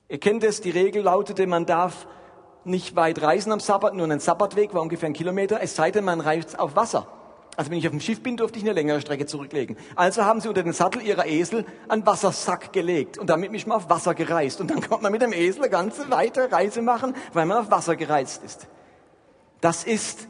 [0.09, 2.07] Ihr kennt es, die Regel lautete, man darf
[2.65, 6.05] nicht weit reisen am Sabbat, nur einen Sabbatweg war ungefähr ein Kilometer, es sei denn,
[6.05, 7.07] man reist auf Wasser.
[7.59, 9.77] Also wenn ich auf dem Schiff bin, durfte ich eine längere Strecke zurücklegen.
[9.97, 13.75] Also haben sie unter den Sattel ihrer Esel einen Wassersack gelegt und damit mich mal
[13.75, 14.61] auf Wasser gereist.
[14.61, 17.69] Und dann kommt man mit dem Esel eine ganze weite Reise machen, weil man auf
[17.73, 18.69] Wasser gereist ist.
[19.61, 20.29] Das ist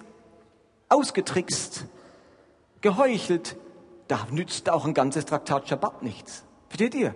[0.88, 1.84] ausgetrickst,
[2.80, 3.56] geheuchelt.
[4.06, 6.44] Da nützt auch ein ganzes Traktat Schabbat nichts.
[6.70, 7.14] Versteht ihr?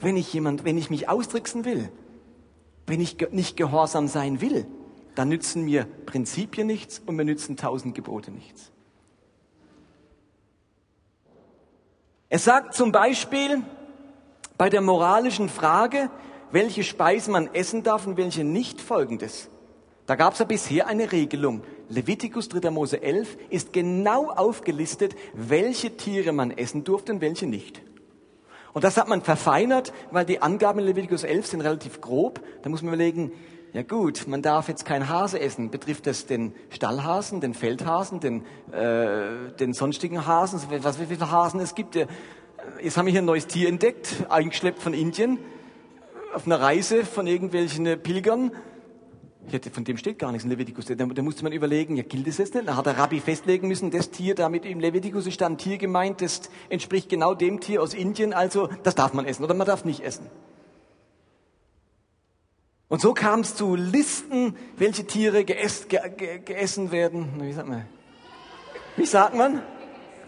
[0.00, 1.88] Wenn ich jemand, wenn ich mich austricksen will,
[2.88, 4.66] wenn ich nicht gehorsam sein will,
[5.14, 8.71] dann nützen mir Prinzipien nichts und mir nützen tausend Gebote nichts.
[12.34, 13.60] Es sagt zum Beispiel
[14.56, 16.08] bei der moralischen Frage,
[16.50, 19.50] welche Speisen man essen darf und welche nicht folgendes.
[20.06, 21.60] Da gab es ja bisher eine Regelung.
[21.90, 22.70] Levitikus 3.
[22.70, 27.82] Mose 11 ist genau aufgelistet, welche Tiere man essen durfte und welche nicht.
[28.72, 32.40] Und das hat man verfeinert, weil die Angaben in Levitikus 11 sind relativ grob.
[32.62, 33.32] Da muss man überlegen,
[33.72, 35.70] ja gut, man darf jetzt kein Hase essen.
[35.70, 40.60] Betrifft das den Stallhasen, den Feldhasen, den, äh, den sonstigen Hasen?
[40.82, 41.94] Was, wie viele Hasen es gibt?
[41.94, 45.38] Jetzt haben wir hier ein neues Tier entdeckt, eingeschleppt von Indien.
[46.32, 48.52] auf einer Reise von irgendwelchen Pilgern.
[49.72, 50.86] Von dem steht gar nichts in Levitikus.
[50.86, 52.68] Da, da musste man überlegen, ja, gilt es jetzt nicht?
[52.68, 56.42] Da hat der Rabbi festlegen müssen, das Tier, damit im Levitikus ein Tier gemeint, das
[56.68, 60.00] entspricht genau dem Tier aus Indien, also das darf man essen oder man darf nicht
[60.00, 60.26] essen.
[62.92, 67.40] Und so kam es zu Listen, welche Tiere geess, ge, ge, geessen werden.
[67.40, 67.86] Wie sagt man?
[68.96, 69.62] Wie sagt man?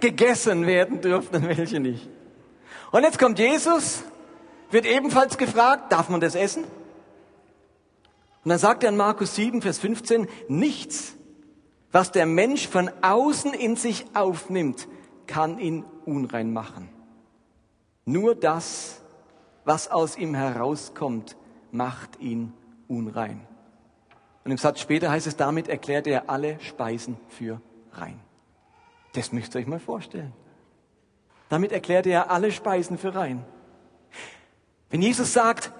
[0.00, 2.08] Gegessen werden dürften und welche nicht.
[2.90, 4.02] Und jetzt kommt Jesus,
[4.70, 6.64] wird ebenfalls gefragt, darf man das essen?
[6.64, 11.16] Und dann sagt er in Markus 7, Vers 15, nichts,
[11.92, 14.88] was der Mensch von außen in sich aufnimmt,
[15.26, 16.88] kann ihn unrein machen.
[18.06, 19.02] Nur das,
[19.66, 21.36] was aus ihm herauskommt,
[21.74, 22.52] macht ihn
[22.88, 23.46] unrein.
[24.44, 27.60] Und im Satz später heißt es, damit erklärt er alle Speisen für
[27.92, 28.20] rein.
[29.12, 30.32] Das müsst ihr euch mal vorstellen.
[31.48, 33.44] Damit erklärt er alle Speisen für rein.
[34.90, 35.72] Wenn Jesus sagt,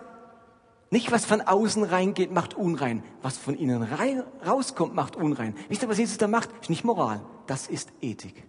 [0.91, 5.57] nicht was von außen reingeht, macht unrein, was von innen rein, rauskommt, macht unrein.
[5.69, 6.51] Wisst ihr, was Jesus da macht?
[6.63, 8.45] Ist nicht Moral, das ist Ethik.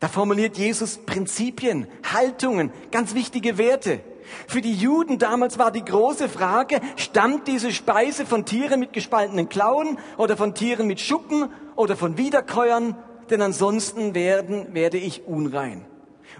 [0.00, 4.00] Da formuliert Jesus Prinzipien, Haltungen, ganz wichtige Werte.
[4.46, 9.48] Für die Juden damals war die große Frage, stammt diese Speise von Tieren mit gespaltenen
[9.48, 12.96] Klauen oder von Tieren mit Schuppen oder von Wiederkäuern?
[13.30, 15.84] Denn ansonsten werden, werde ich unrein.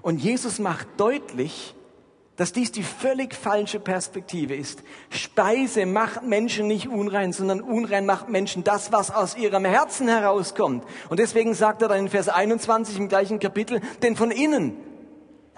[0.03, 1.75] Und Jesus macht deutlich,
[2.39, 4.85] dass dies die völlig falsche Perspektive ist.
[5.11, 10.85] Speise macht Menschen nicht unrein, sondern unrein macht Menschen das, was aus ihrem Herzen herauskommt.
[11.11, 14.77] Und deswegen sagt er dann in Vers 21 im gleichen Kapitel, denn von innen,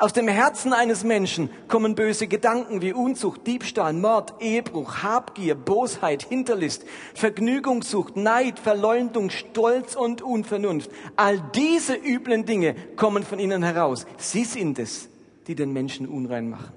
[0.01, 6.23] aus dem Herzen eines Menschen kommen böse Gedanken wie Unzucht, Diebstahl, Mord, Ehebruch, Habgier, Bosheit,
[6.23, 6.85] Hinterlist,
[7.15, 10.91] Vergnügungssucht, Neid, Verleumdung, Stolz und Unvernunft.
[11.17, 14.07] All diese üblen Dinge kommen von ihnen heraus.
[14.17, 15.09] Sie sind es,
[15.47, 16.73] die den Menschen unrein machen.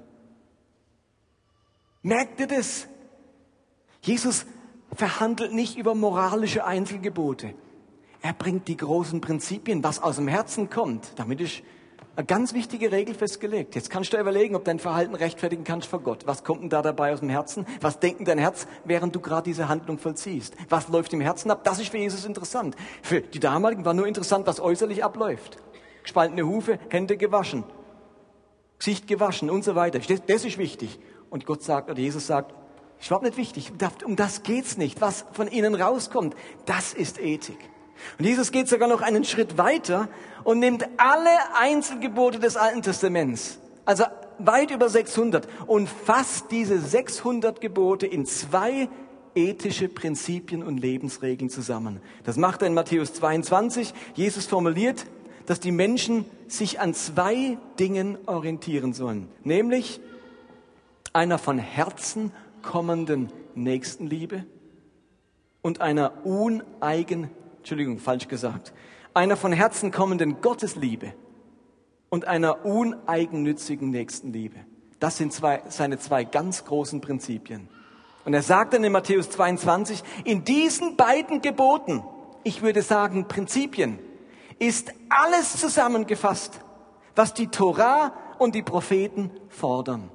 [2.02, 2.86] Merkt ihr das?
[4.02, 4.44] Jesus
[4.94, 7.54] verhandelt nicht über moralische Einzelgebote.
[8.20, 11.12] Er bringt die großen Prinzipien, was aus dem Herzen kommt.
[11.16, 11.62] Damit ist
[12.16, 13.74] eine ganz wichtige Regel festgelegt.
[13.74, 16.26] Jetzt kannst du überlegen, ob dein Verhalten rechtfertigen kannst vor Gott.
[16.26, 17.66] Was kommt denn da dabei aus dem Herzen?
[17.80, 20.54] Was denkt denn dein Herz, während du gerade diese Handlung vollziehst?
[20.68, 21.64] Was läuft im Herzen ab?
[21.64, 22.76] Das ist für Jesus interessant.
[23.02, 25.58] Für die damaligen war nur interessant, was äußerlich abläuft.
[26.02, 27.64] Gespaltene Hufe, Hände gewaschen.
[28.78, 29.98] Gesicht gewaschen und so weiter.
[29.98, 31.00] Das, das ist wichtig.
[31.30, 32.54] Und Gott sagt, oder Jesus sagt,
[33.00, 33.72] ist überhaupt nicht wichtig.
[34.04, 35.00] Um das geht's nicht.
[35.00, 37.58] Was von ihnen rauskommt, das ist Ethik.
[38.18, 40.08] Und Jesus geht sogar noch einen Schritt weiter
[40.44, 44.04] und nimmt alle Einzelgebote des Alten Testaments, also
[44.38, 48.88] weit über 600, und fasst diese 600 Gebote in zwei
[49.34, 52.00] ethische Prinzipien und Lebensregeln zusammen.
[52.24, 53.92] Das macht er in Matthäus 22.
[54.14, 55.06] Jesus formuliert
[55.46, 60.00] dass die Menschen sich an zwei Dingen orientieren sollen, nämlich
[61.12, 64.44] einer von Herzen kommenden Nächstenliebe
[65.62, 67.30] und einer uneigen,
[67.64, 68.74] Entschuldigung, falsch gesagt,
[69.14, 71.14] einer von Herzen kommenden Gottesliebe
[72.10, 74.56] und einer uneigennützigen Nächstenliebe.
[75.00, 77.70] Das sind zwei, seine zwei ganz großen Prinzipien.
[78.26, 82.04] Und er sagt dann in Matthäus 22, in diesen beiden Geboten,
[82.42, 83.98] ich würde sagen Prinzipien,
[84.58, 86.60] ist alles zusammengefasst,
[87.16, 90.10] was die Torah und die Propheten fordern.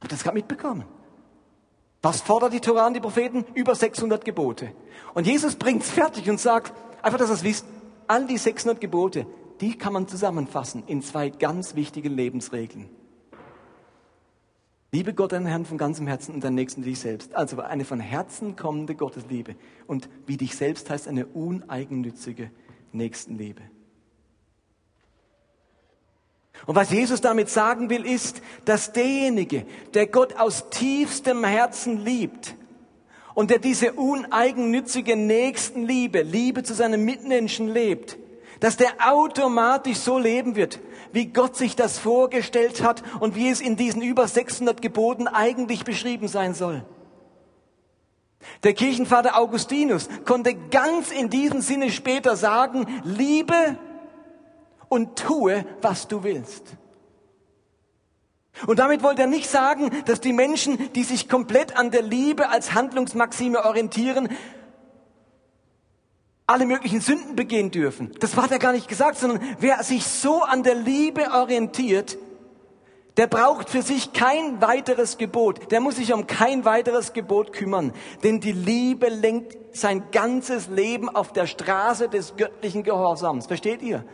[0.00, 0.86] Habt ihr das gerade mitbekommen?
[2.02, 3.44] Was fordert die Torah und die Propheten?
[3.54, 4.72] Über 600 Gebote.
[5.14, 7.64] Und Jesus bringt's fertig und sagt, einfach, dass ihr es wisst,
[8.08, 9.24] all die 600 Gebote,
[9.60, 12.90] die kann man zusammenfassen in zwei ganz wichtigen Lebensregeln.
[14.90, 17.34] Liebe Gott, deinen Herrn von ganzem Herzen und deinen Nächsten dich selbst.
[17.34, 19.54] Also eine von Herzen kommende Gottesliebe.
[19.86, 22.50] Und wie dich selbst heißt eine uneigennützige
[22.90, 23.62] Nächstenliebe.
[26.66, 32.54] Und was Jesus damit sagen will, ist, dass derjenige, der Gott aus tiefstem Herzen liebt
[33.34, 38.16] und der diese uneigennützige Nächstenliebe, Liebe zu seinem Mitmenschen lebt,
[38.60, 40.78] dass der automatisch so leben wird,
[41.12, 45.84] wie Gott sich das vorgestellt hat und wie es in diesen über 600 Geboten eigentlich
[45.84, 46.84] beschrieben sein soll.
[48.62, 53.76] Der Kirchenvater Augustinus konnte ganz in diesem Sinne später sagen, liebe
[54.92, 56.64] und tue, was du willst.
[58.66, 62.50] Und damit wollte er nicht sagen, dass die Menschen, die sich komplett an der Liebe
[62.50, 64.28] als Handlungsmaxime orientieren,
[66.46, 68.12] alle möglichen Sünden begehen dürfen.
[68.20, 72.18] Das hat er gar nicht gesagt, sondern wer sich so an der Liebe orientiert,
[73.16, 75.72] der braucht für sich kein weiteres Gebot.
[75.72, 77.94] Der muss sich um kein weiteres Gebot kümmern.
[78.22, 83.46] Denn die Liebe lenkt sein ganzes Leben auf der Straße des göttlichen Gehorsams.
[83.46, 84.04] Versteht ihr?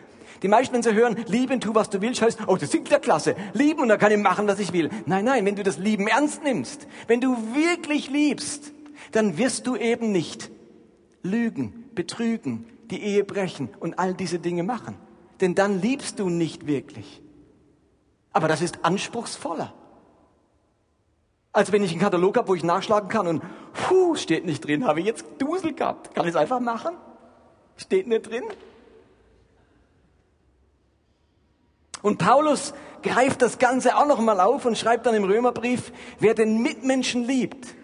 [0.43, 2.99] Die meisten, wenn sie hören, lieben, tu, was du willst, heißt, oh, das klingt ja
[2.99, 3.35] klasse.
[3.53, 4.91] Lieben und da kann ich machen, was ich will.
[5.07, 8.73] Nein, nein, wenn du das Lieben ernst nimmst, wenn du wirklich liebst,
[9.13, 10.51] dann wirst du eben nicht
[11.23, 14.97] lügen, betrügen, die Ehe brechen und all diese Dinge machen.
[15.41, 17.23] Denn dann liebst du nicht wirklich.
[18.33, 19.73] Aber das ist anspruchsvoller.
[21.53, 24.87] Als wenn ich einen Katalog habe, wo ich nachschlagen kann und, puh, steht nicht drin,
[24.87, 26.15] habe ich jetzt Dusel gehabt.
[26.15, 26.95] Kann ich es einfach machen?
[27.77, 28.45] Steht nicht drin?
[32.03, 36.63] Und Paulus greift das Ganze auch nochmal auf und schreibt dann im Römerbrief, wer den
[36.63, 37.75] Mitmenschen liebt,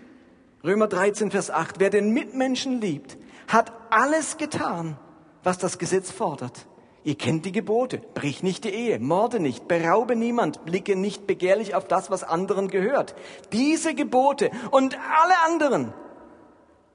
[0.63, 4.97] Römer 13, Vers 8, wer den Mitmenschen liebt, hat alles getan,
[5.43, 6.67] was das Gesetz fordert.
[7.05, 7.99] Ihr kennt die Gebote.
[7.99, 12.69] Brich nicht die Ehe, morde nicht, beraube niemand, blicke nicht begehrlich auf das, was anderen
[12.69, 13.15] gehört.
[13.53, 15.93] Diese Gebote und alle anderen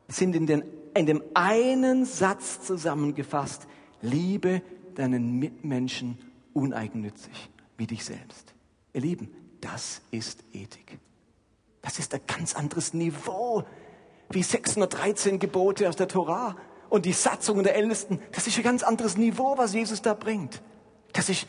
[0.07, 0.63] sind in, den,
[0.95, 3.67] in dem einen Satz zusammengefasst.
[4.01, 4.63] Liebe
[4.95, 6.17] deinen Mitmenschen
[6.59, 8.53] uneigennützig wie dich selbst.
[8.93, 9.31] Ihr Lieben,
[9.61, 10.99] das ist Ethik.
[11.81, 13.63] Das ist ein ganz anderes Niveau
[14.29, 16.55] wie 613 Gebote aus der Torah
[16.89, 20.61] und die Satzungen der Ältesten, das ist ein ganz anderes Niveau, was Jesus da bringt.
[21.13, 21.47] Das ist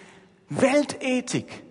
[0.48, 1.64] Weltethik.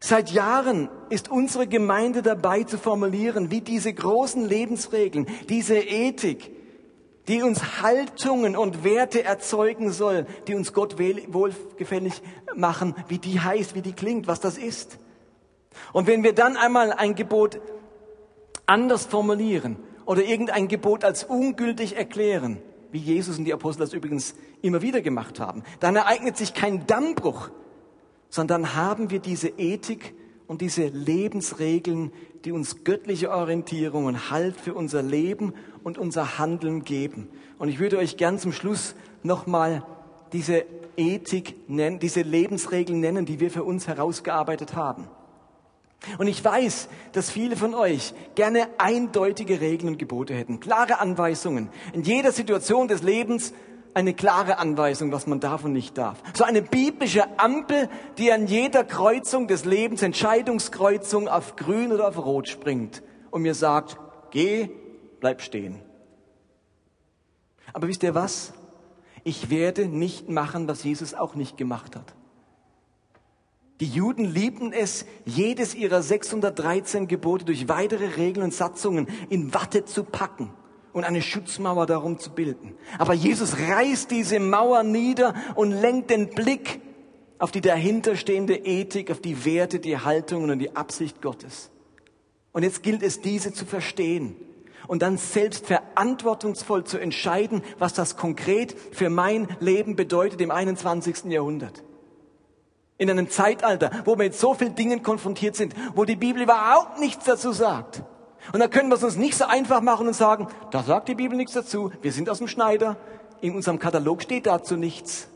[0.00, 6.50] Seit Jahren ist unsere Gemeinde dabei zu formulieren, wie diese großen Lebensregeln, diese Ethik,
[7.28, 12.22] die uns Haltungen und Werte erzeugen soll, die uns Gott wohlgefällig
[12.54, 14.98] machen, wie die heißt, wie die klingt, was das ist.
[15.92, 17.60] Und wenn wir dann einmal ein Gebot
[18.66, 22.58] anders formulieren oder irgendein Gebot als ungültig erklären,
[22.92, 26.86] wie Jesus und die Apostel das übrigens immer wieder gemacht haben, dann ereignet sich kein
[26.86, 27.50] Dammbruch,
[28.28, 30.14] sondern haben wir diese Ethik
[30.46, 32.12] und diese Lebensregeln,
[32.44, 35.54] die uns göttliche Orientierung und Halt für unser Leben
[35.86, 37.28] und unser Handeln geben.
[37.60, 39.84] Und ich würde euch gern zum Schluss nochmal
[40.32, 40.64] diese
[40.96, 45.06] Ethik nennen, diese Lebensregeln nennen, die wir für uns herausgearbeitet haben.
[46.18, 51.68] Und ich weiß, dass viele von euch gerne eindeutige Regeln und Gebote hätten, klare Anweisungen.
[51.92, 53.54] In jeder Situation des Lebens
[53.94, 56.20] eine klare Anweisung, was man darf und nicht darf.
[56.34, 62.18] So eine biblische Ampel, die an jeder Kreuzung des Lebens, Entscheidungskreuzung auf grün oder auf
[62.18, 63.98] rot springt und mir sagt,
[64.32, 64.68] geh,
[65.20, 65.80] bleib stehen.
[67.72, 68.52] Aber wisst ihr was?
[69.24, 72.14] Ich werde nicht machen, was Jesus auch nicht gemacht hat.
[73.80, 79.84] Die Juden liebten es, jedes ihrer 613 Gebote durch weitere Regeln und Satzungen in Watte
[79.84, 80.50] zu packen
[80.94, 82.74] und eine Schutzmauer darum zu bilden.
[82.98, 86.80] Aber Jesus reißt diese Mauer nieder und lenkt den Blick
[87.38, 91.70] auf die dahinterstehende Ethik, auf die Werte, die Haltungen und die Absicht Gottes.
[92.52, 94.36] Und jetzt gilt es, diese zu verstehen
[94.88, 101.24] und dann selbst verantwortungsvoll zu entscheiden, was das konkret für mein Leben bedeutet im 21.
[101.26, 101.82] Jahrhundert.
[102.98, 106.98] In einem Zeitalter, wo wir mit so vielen Dingen konfrontiert sind, wo die Bibel überhaupt
[106.98, 108.02] nichts dazu sagt.
[108.52, 111.14] Und da können wir es uns nicht so einfach machen und sagen, da sagt die
[111.14, 112.96] Bibel nichts dazu, wir sind aus dem Schneider,
[113.40, 115.28] in unserem Katalog steht dazu nichts.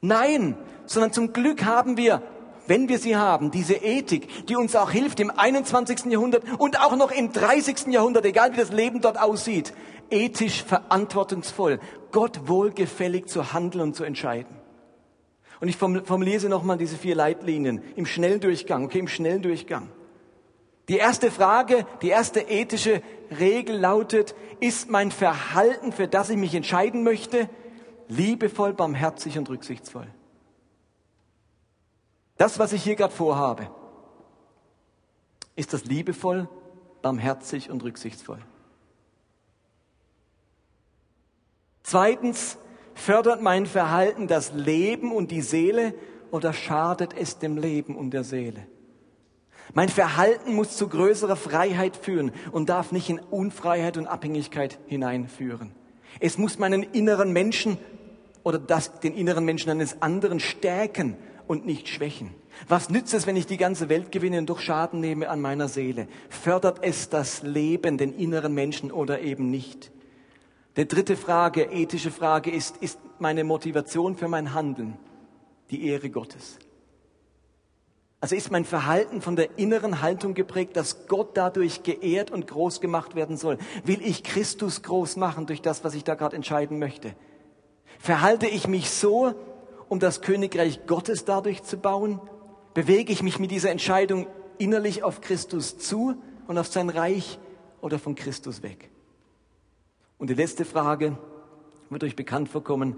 [0.00, 0.56] Nein,
[0.86, 2.22] sondern zum Glück haben wir,
[2.66, 6.06] wenn wir sie haben, diese Ethik, die uns auch hilft im 21.
[6.06, 7.88] Jahrhundert und auch noch im 30.
[7.88, 9.72] Jahrhundert, egal wie das Leben dort aussieht,
[10.10, 11.80] ethisch verantwortungsvoll,
[12.12, 14.56] Gott wohlgefällig zu handeln und zu entscheiden.
[15.60, 19.88] Und ich formuliere nochmal diese vier Leitlinien im Schnelldurchgang, okay, im Schnelldurchgang.
[20.88, 23.02] Die erste Frage, die erste ethische
[23.38, 27.48] Regel lautet, ist mein Verhalten, für das ich mich entscheiden möchte,
[28.08, 30.08] liebevoll, barmherzig und rücksichtsvoll?
[32.40, 33.68] Das, was ich hier gerade vorhabe,
[35.56, 36.48] ist das liebevoll,
[37.02, 38.38] barmherzig und rücksichtsvoll?
[41.82, 42.56] Zweitens,
[42.94, 45.92] Fördert mein Verhalten das Leben und die Seele
[46.30, 48.66] oder schadet es dem Leben und der Seele?
[49.74, 55.72] Mein Verhalten muss zu größerer Freiheit führen und darf nicht in Unfreiheit und Abhängigkeit hineinführen.
[56.20, 57.76] Es muss meinen inneren Menschen
[58.44, 61.18] oder das, den inneren Menschen eines anderen stärken
[61.50, 62.30] und nicht schwächen.
[62.68, 65.66] Was nützt es, wenn ich die ganze Welt gewinne und doch Schaden nehme an meiner
[65.66, 66.06] Seele?
[66.28, 69.90] Fördert es das Leben, den inneren Menschen oder eben nicht?
[70.76, 74.96] Die dritte Frage, ethische Frage ist, ist meine Motivation für mein Handeln
[75.72, 76.60] die Ehre Gottes?
[78.20, 82.80] Also ist mein Verhalten von der inneren Haltung geprägt, dass Gott dadurch geehrt und groß
[82.80, 83.58] gemacht werden soll?
[83.82, 87.16] Will ich Christus groß machen durch das, was ich da gerade entscheiden möchte?
[87.98, 89.34] Verhalte ich mich so,
[89.90, 92.20] um das Königreich Gottes dadurch zu bauen?
[92.72, 96.14] Bewege ich mich mit dieser Entscheidung innerlich auf Christus zu
[96.46, 97.38] und auf sein Reich
[97.82, 98.88] oder von Christus weg?
[100.16, 101.18] Und die letzte Frage
[101.90, 102.96] wird euch bekannt vorkommen.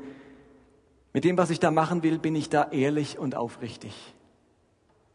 [1.15, 3.95] Mit dem, was ich da machen will, bin ich da ehrlich und aufrichtig.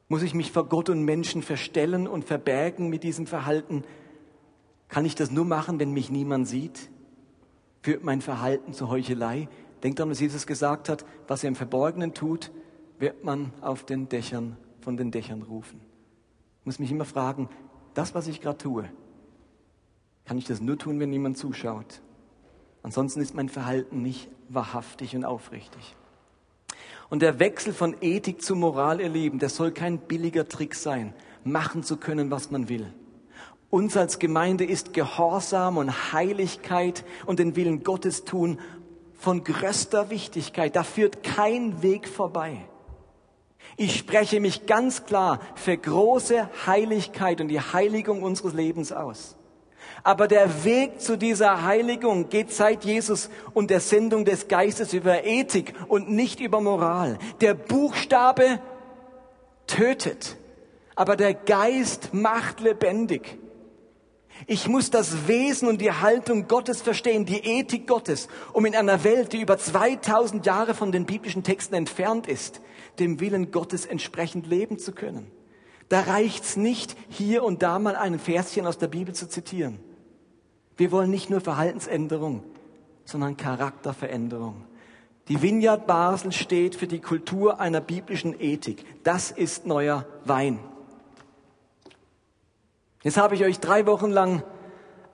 [0.10, 3.84] Muss ich mich vor Gott und Menschen verstellen und verbergen mit diesem Verhalten?
[4.88, 6.90] Kann ich das nur machen, wenn mich niemand sieht?
[7.84, 9.48] Führt mein Verhalten zur Heuchelei?
[9.84, 12.52] Denkt daran, was Jesus gesagt hat, was er im Verborgenen tut,
[13.00, 15.80] wird man auf den Dächern, von den Dächern rufen.
[16.62, 17.50] Ich muss mich immer fragen,
[17.94, 18.90] das, was ich gerade tue,
[20.26, 22.02] kann ich das nur tun, wenn niemand zuschaut?
[22.84, 25.96] Ansonsten ist mein Verhalten nicht wahrhaftig und aufrichtig.
[27.10, 31.14] Und der Wechsel von Ethik zu Moral, ihr Lieben, das soll kein billiger Trick sein,
[31.44, 32.94] machen zu können, was man will.
[33.70, 38.60] Uns als Gemeinde ist Gehorsam und Heiligkeit und den Willen Gottes tun
[39.18, 40.76] von größter Wichtigkeit.
[40.76, 42.58] Da führt kein Weg vorbei.
[43.76, 49.36] Ich spreche mich ganz klar für große Heiligkeit und die Heiligung unseres Lebens aus.
[50.04, 55.24] Aber der Weg zu dieser Heiligung geht seit Jesus und der Sendung des Geistes über
[55.26, 57.18] Ethik und nicht über Moral.
[57.42, 58.60] Der Buchstabe
[59.66, 60.38] tötet,
[60.96, 63.38] aber der Geist macht lebendig.
[64.46, 69.04] Ich muss das Wesen und die Haltung Gottes verstehen, die Ethik Gottes, um in einer
[69.04, 72.62] Welt, die über 2000 Jahre von den biblischen Texten entfernt ist,
[73.00, 75.32] dem Willen Gottes entsprechend leben zu können.
[75.90, 79.80] Da reicht's nicht, hier und da mal ein Verschen aus der Bibel zu zitieren.
[80.76, 82.44] Wir wollen nicht nur Verhaltensänderung,
[83.06, 84.66] sondern Charakterveränderung.
[85.28, 88.86] Die Vineyard Basel steht für die Kultur einer biblischen Ethik.
[89.04, 90.60] Das ist neuer Wein.
[93.04, 94.44] Jetzt habe ich euch drei Wochen lang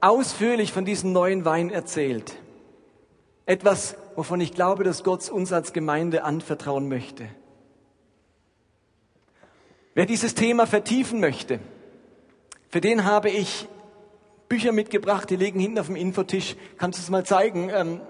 [0.02, 2.36] ausführlich von diesem neuen Wein erzählt.
[3.46, 7.28] Etwas, wovon ich glaube, dass Gott uns als Gemeinde anvertrauen möchte.
[9.96, 11.60] Wer dieses Thema vertiefen möchte,
[12.70, 13.68] für den habe ich
[14.50, 16.56] Bücher mitgebracht, die liegen hinten auf dem Infotisch.
[16.78, 17.70] Kannst du es mal zeigen?
[17.70, 18.02] Ähm,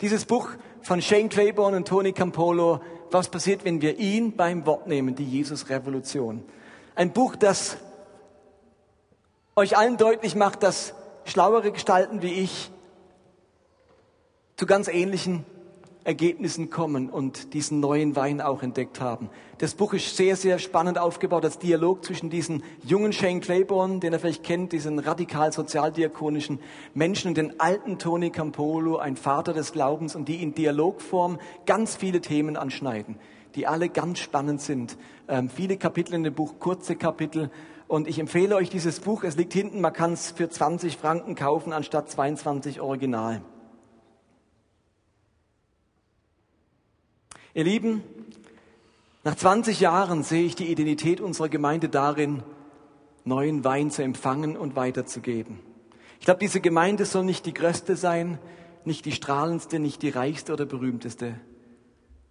[0.00, 0.48] dieses Buch
[0.82, 2.80] von Shane Claiborne und Tony Campolo,
[3.10, 6.42] was passiert, wenn wir ihn beim Wort nehmen, die Jesus-Revolution.
[6.94, 7.76] Ein Buch, das
[9.56, 10.94] euch allen deutlich macht, dass
[11.24, 12.70] schlauere Gestalten wie ich
[14.56, 15.44] zu ganz ähnlichen
[16.04, 19.28] Ergebnissen kommen und diesen neuen Wein auch entdeckt haben.
[19.58, 24.14] Das Buch ist sehr, sehr spannend aufgebaut als Dialog zwischen diesen jungen Shane Claiborne, den
[24.14, 26.58] er vielleicht kennt, diesen radikal sozialdiakonischen
[26.94, 31.96] Menschen und den alten Tony Campolo, ein Vater des Glaubens und die in Dialogform ganz
[31.96, 33.16] viele Themen anschneiden,
[33.54, 34.96] die alle ganz spannend sind.
[35.28, 37.50] Ähm, viele Kapitel in dem Buch, kurze Kapitel.
[37.90, 39.24] Und ich empfehle euch dieses Buch.
[39.24, 43.42] Es liegt hinten, man kann es für 20 Franken kaufen anstatt 22 Original.
[47.52, 48.04] Ihr Lieben,
[49.24, 52.44] nach 20 Jahren sehe ich die Identität unserer Gemeinde darin,
[53.24, 55.58] neuen Wein zu empfangen und weiterzugeben.
[56.20, 58.38] Ich glaube, diese Gemeinde soll nicht die größte sein,
[58.84, 61.40] nicht die strahlendste, nicht die reichste oder berühmteste.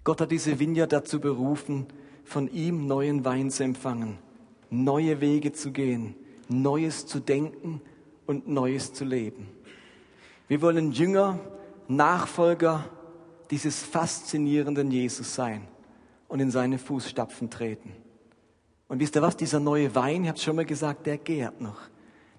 [0.06, 1.88] Gott hat diese Vineyard dazu berufen,
[2.24, 4.20] von ihm neuen Wein zu empfangen,
[4.70, 6.16] neue Wege zu gehen,
[6.48, 7.82] Neues zu denken
[8.26, 9.48] und Neues zu leben.
[10.48, 11.40] Wir wollen Jünger,
[11.88, 12.86] Nachfolger
[13.52, 15.68] dieses faszinierenden Jesus sein
[16.28, 17.92] und in seine Fußstapfen treten.
[18.88, 21.62] Und wisst ihr was, dieser neue Wein, ich habe es schon mal gesagt, der gärt
[21.62, 21.80] noch.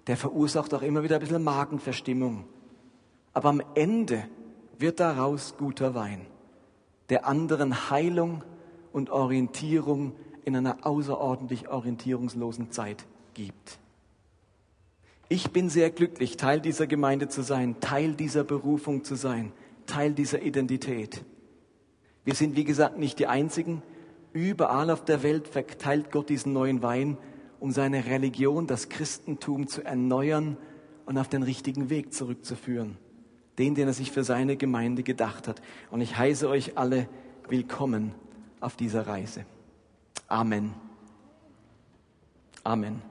[0.07, 2.45] Der verursacht auch immer wieder ein bisschen Magenverstimmung.
[3.33, 4.27] Aber am Ende
[4.77, 6.25] wird daraus guter Wein,
[7.09, 8.43] der anderen Heilung
[8.91, 10.13] und Orientierung
[10.45, 13.79] in einer außerordentlich orientierungslosen Zeit gibt.
[15.29, 19.53] Ich bin sehr glücklich, Teil dieser Gemeinde zu sein, Teil dieser Berufung zu sein.
[19.85, 21.23] Teil dieser Identität.
[22.23, 23.81] Wir sind, wie gesagt, nicht die Einzigen.
[24.33, 27.17] Überall auf der Welt verteilt Gott diesen neuen Wein,
[27.59, 30.57] um seine Religion, das Christentum zu erneuern
[31.05, 32.97] und auf den richtigen Weg zurückzuführen.
[33.57, 35.61] Den, den er sich für seine Gemeinde gedacht hat.
[35.89, 37.09] Und ich heiße euch alle
[37.49, 38.13] willkommen
[38.61, 39.45] auf dieser Reise.
[40.31, 40.73] Amen.
[42.65, 43.10] Amen.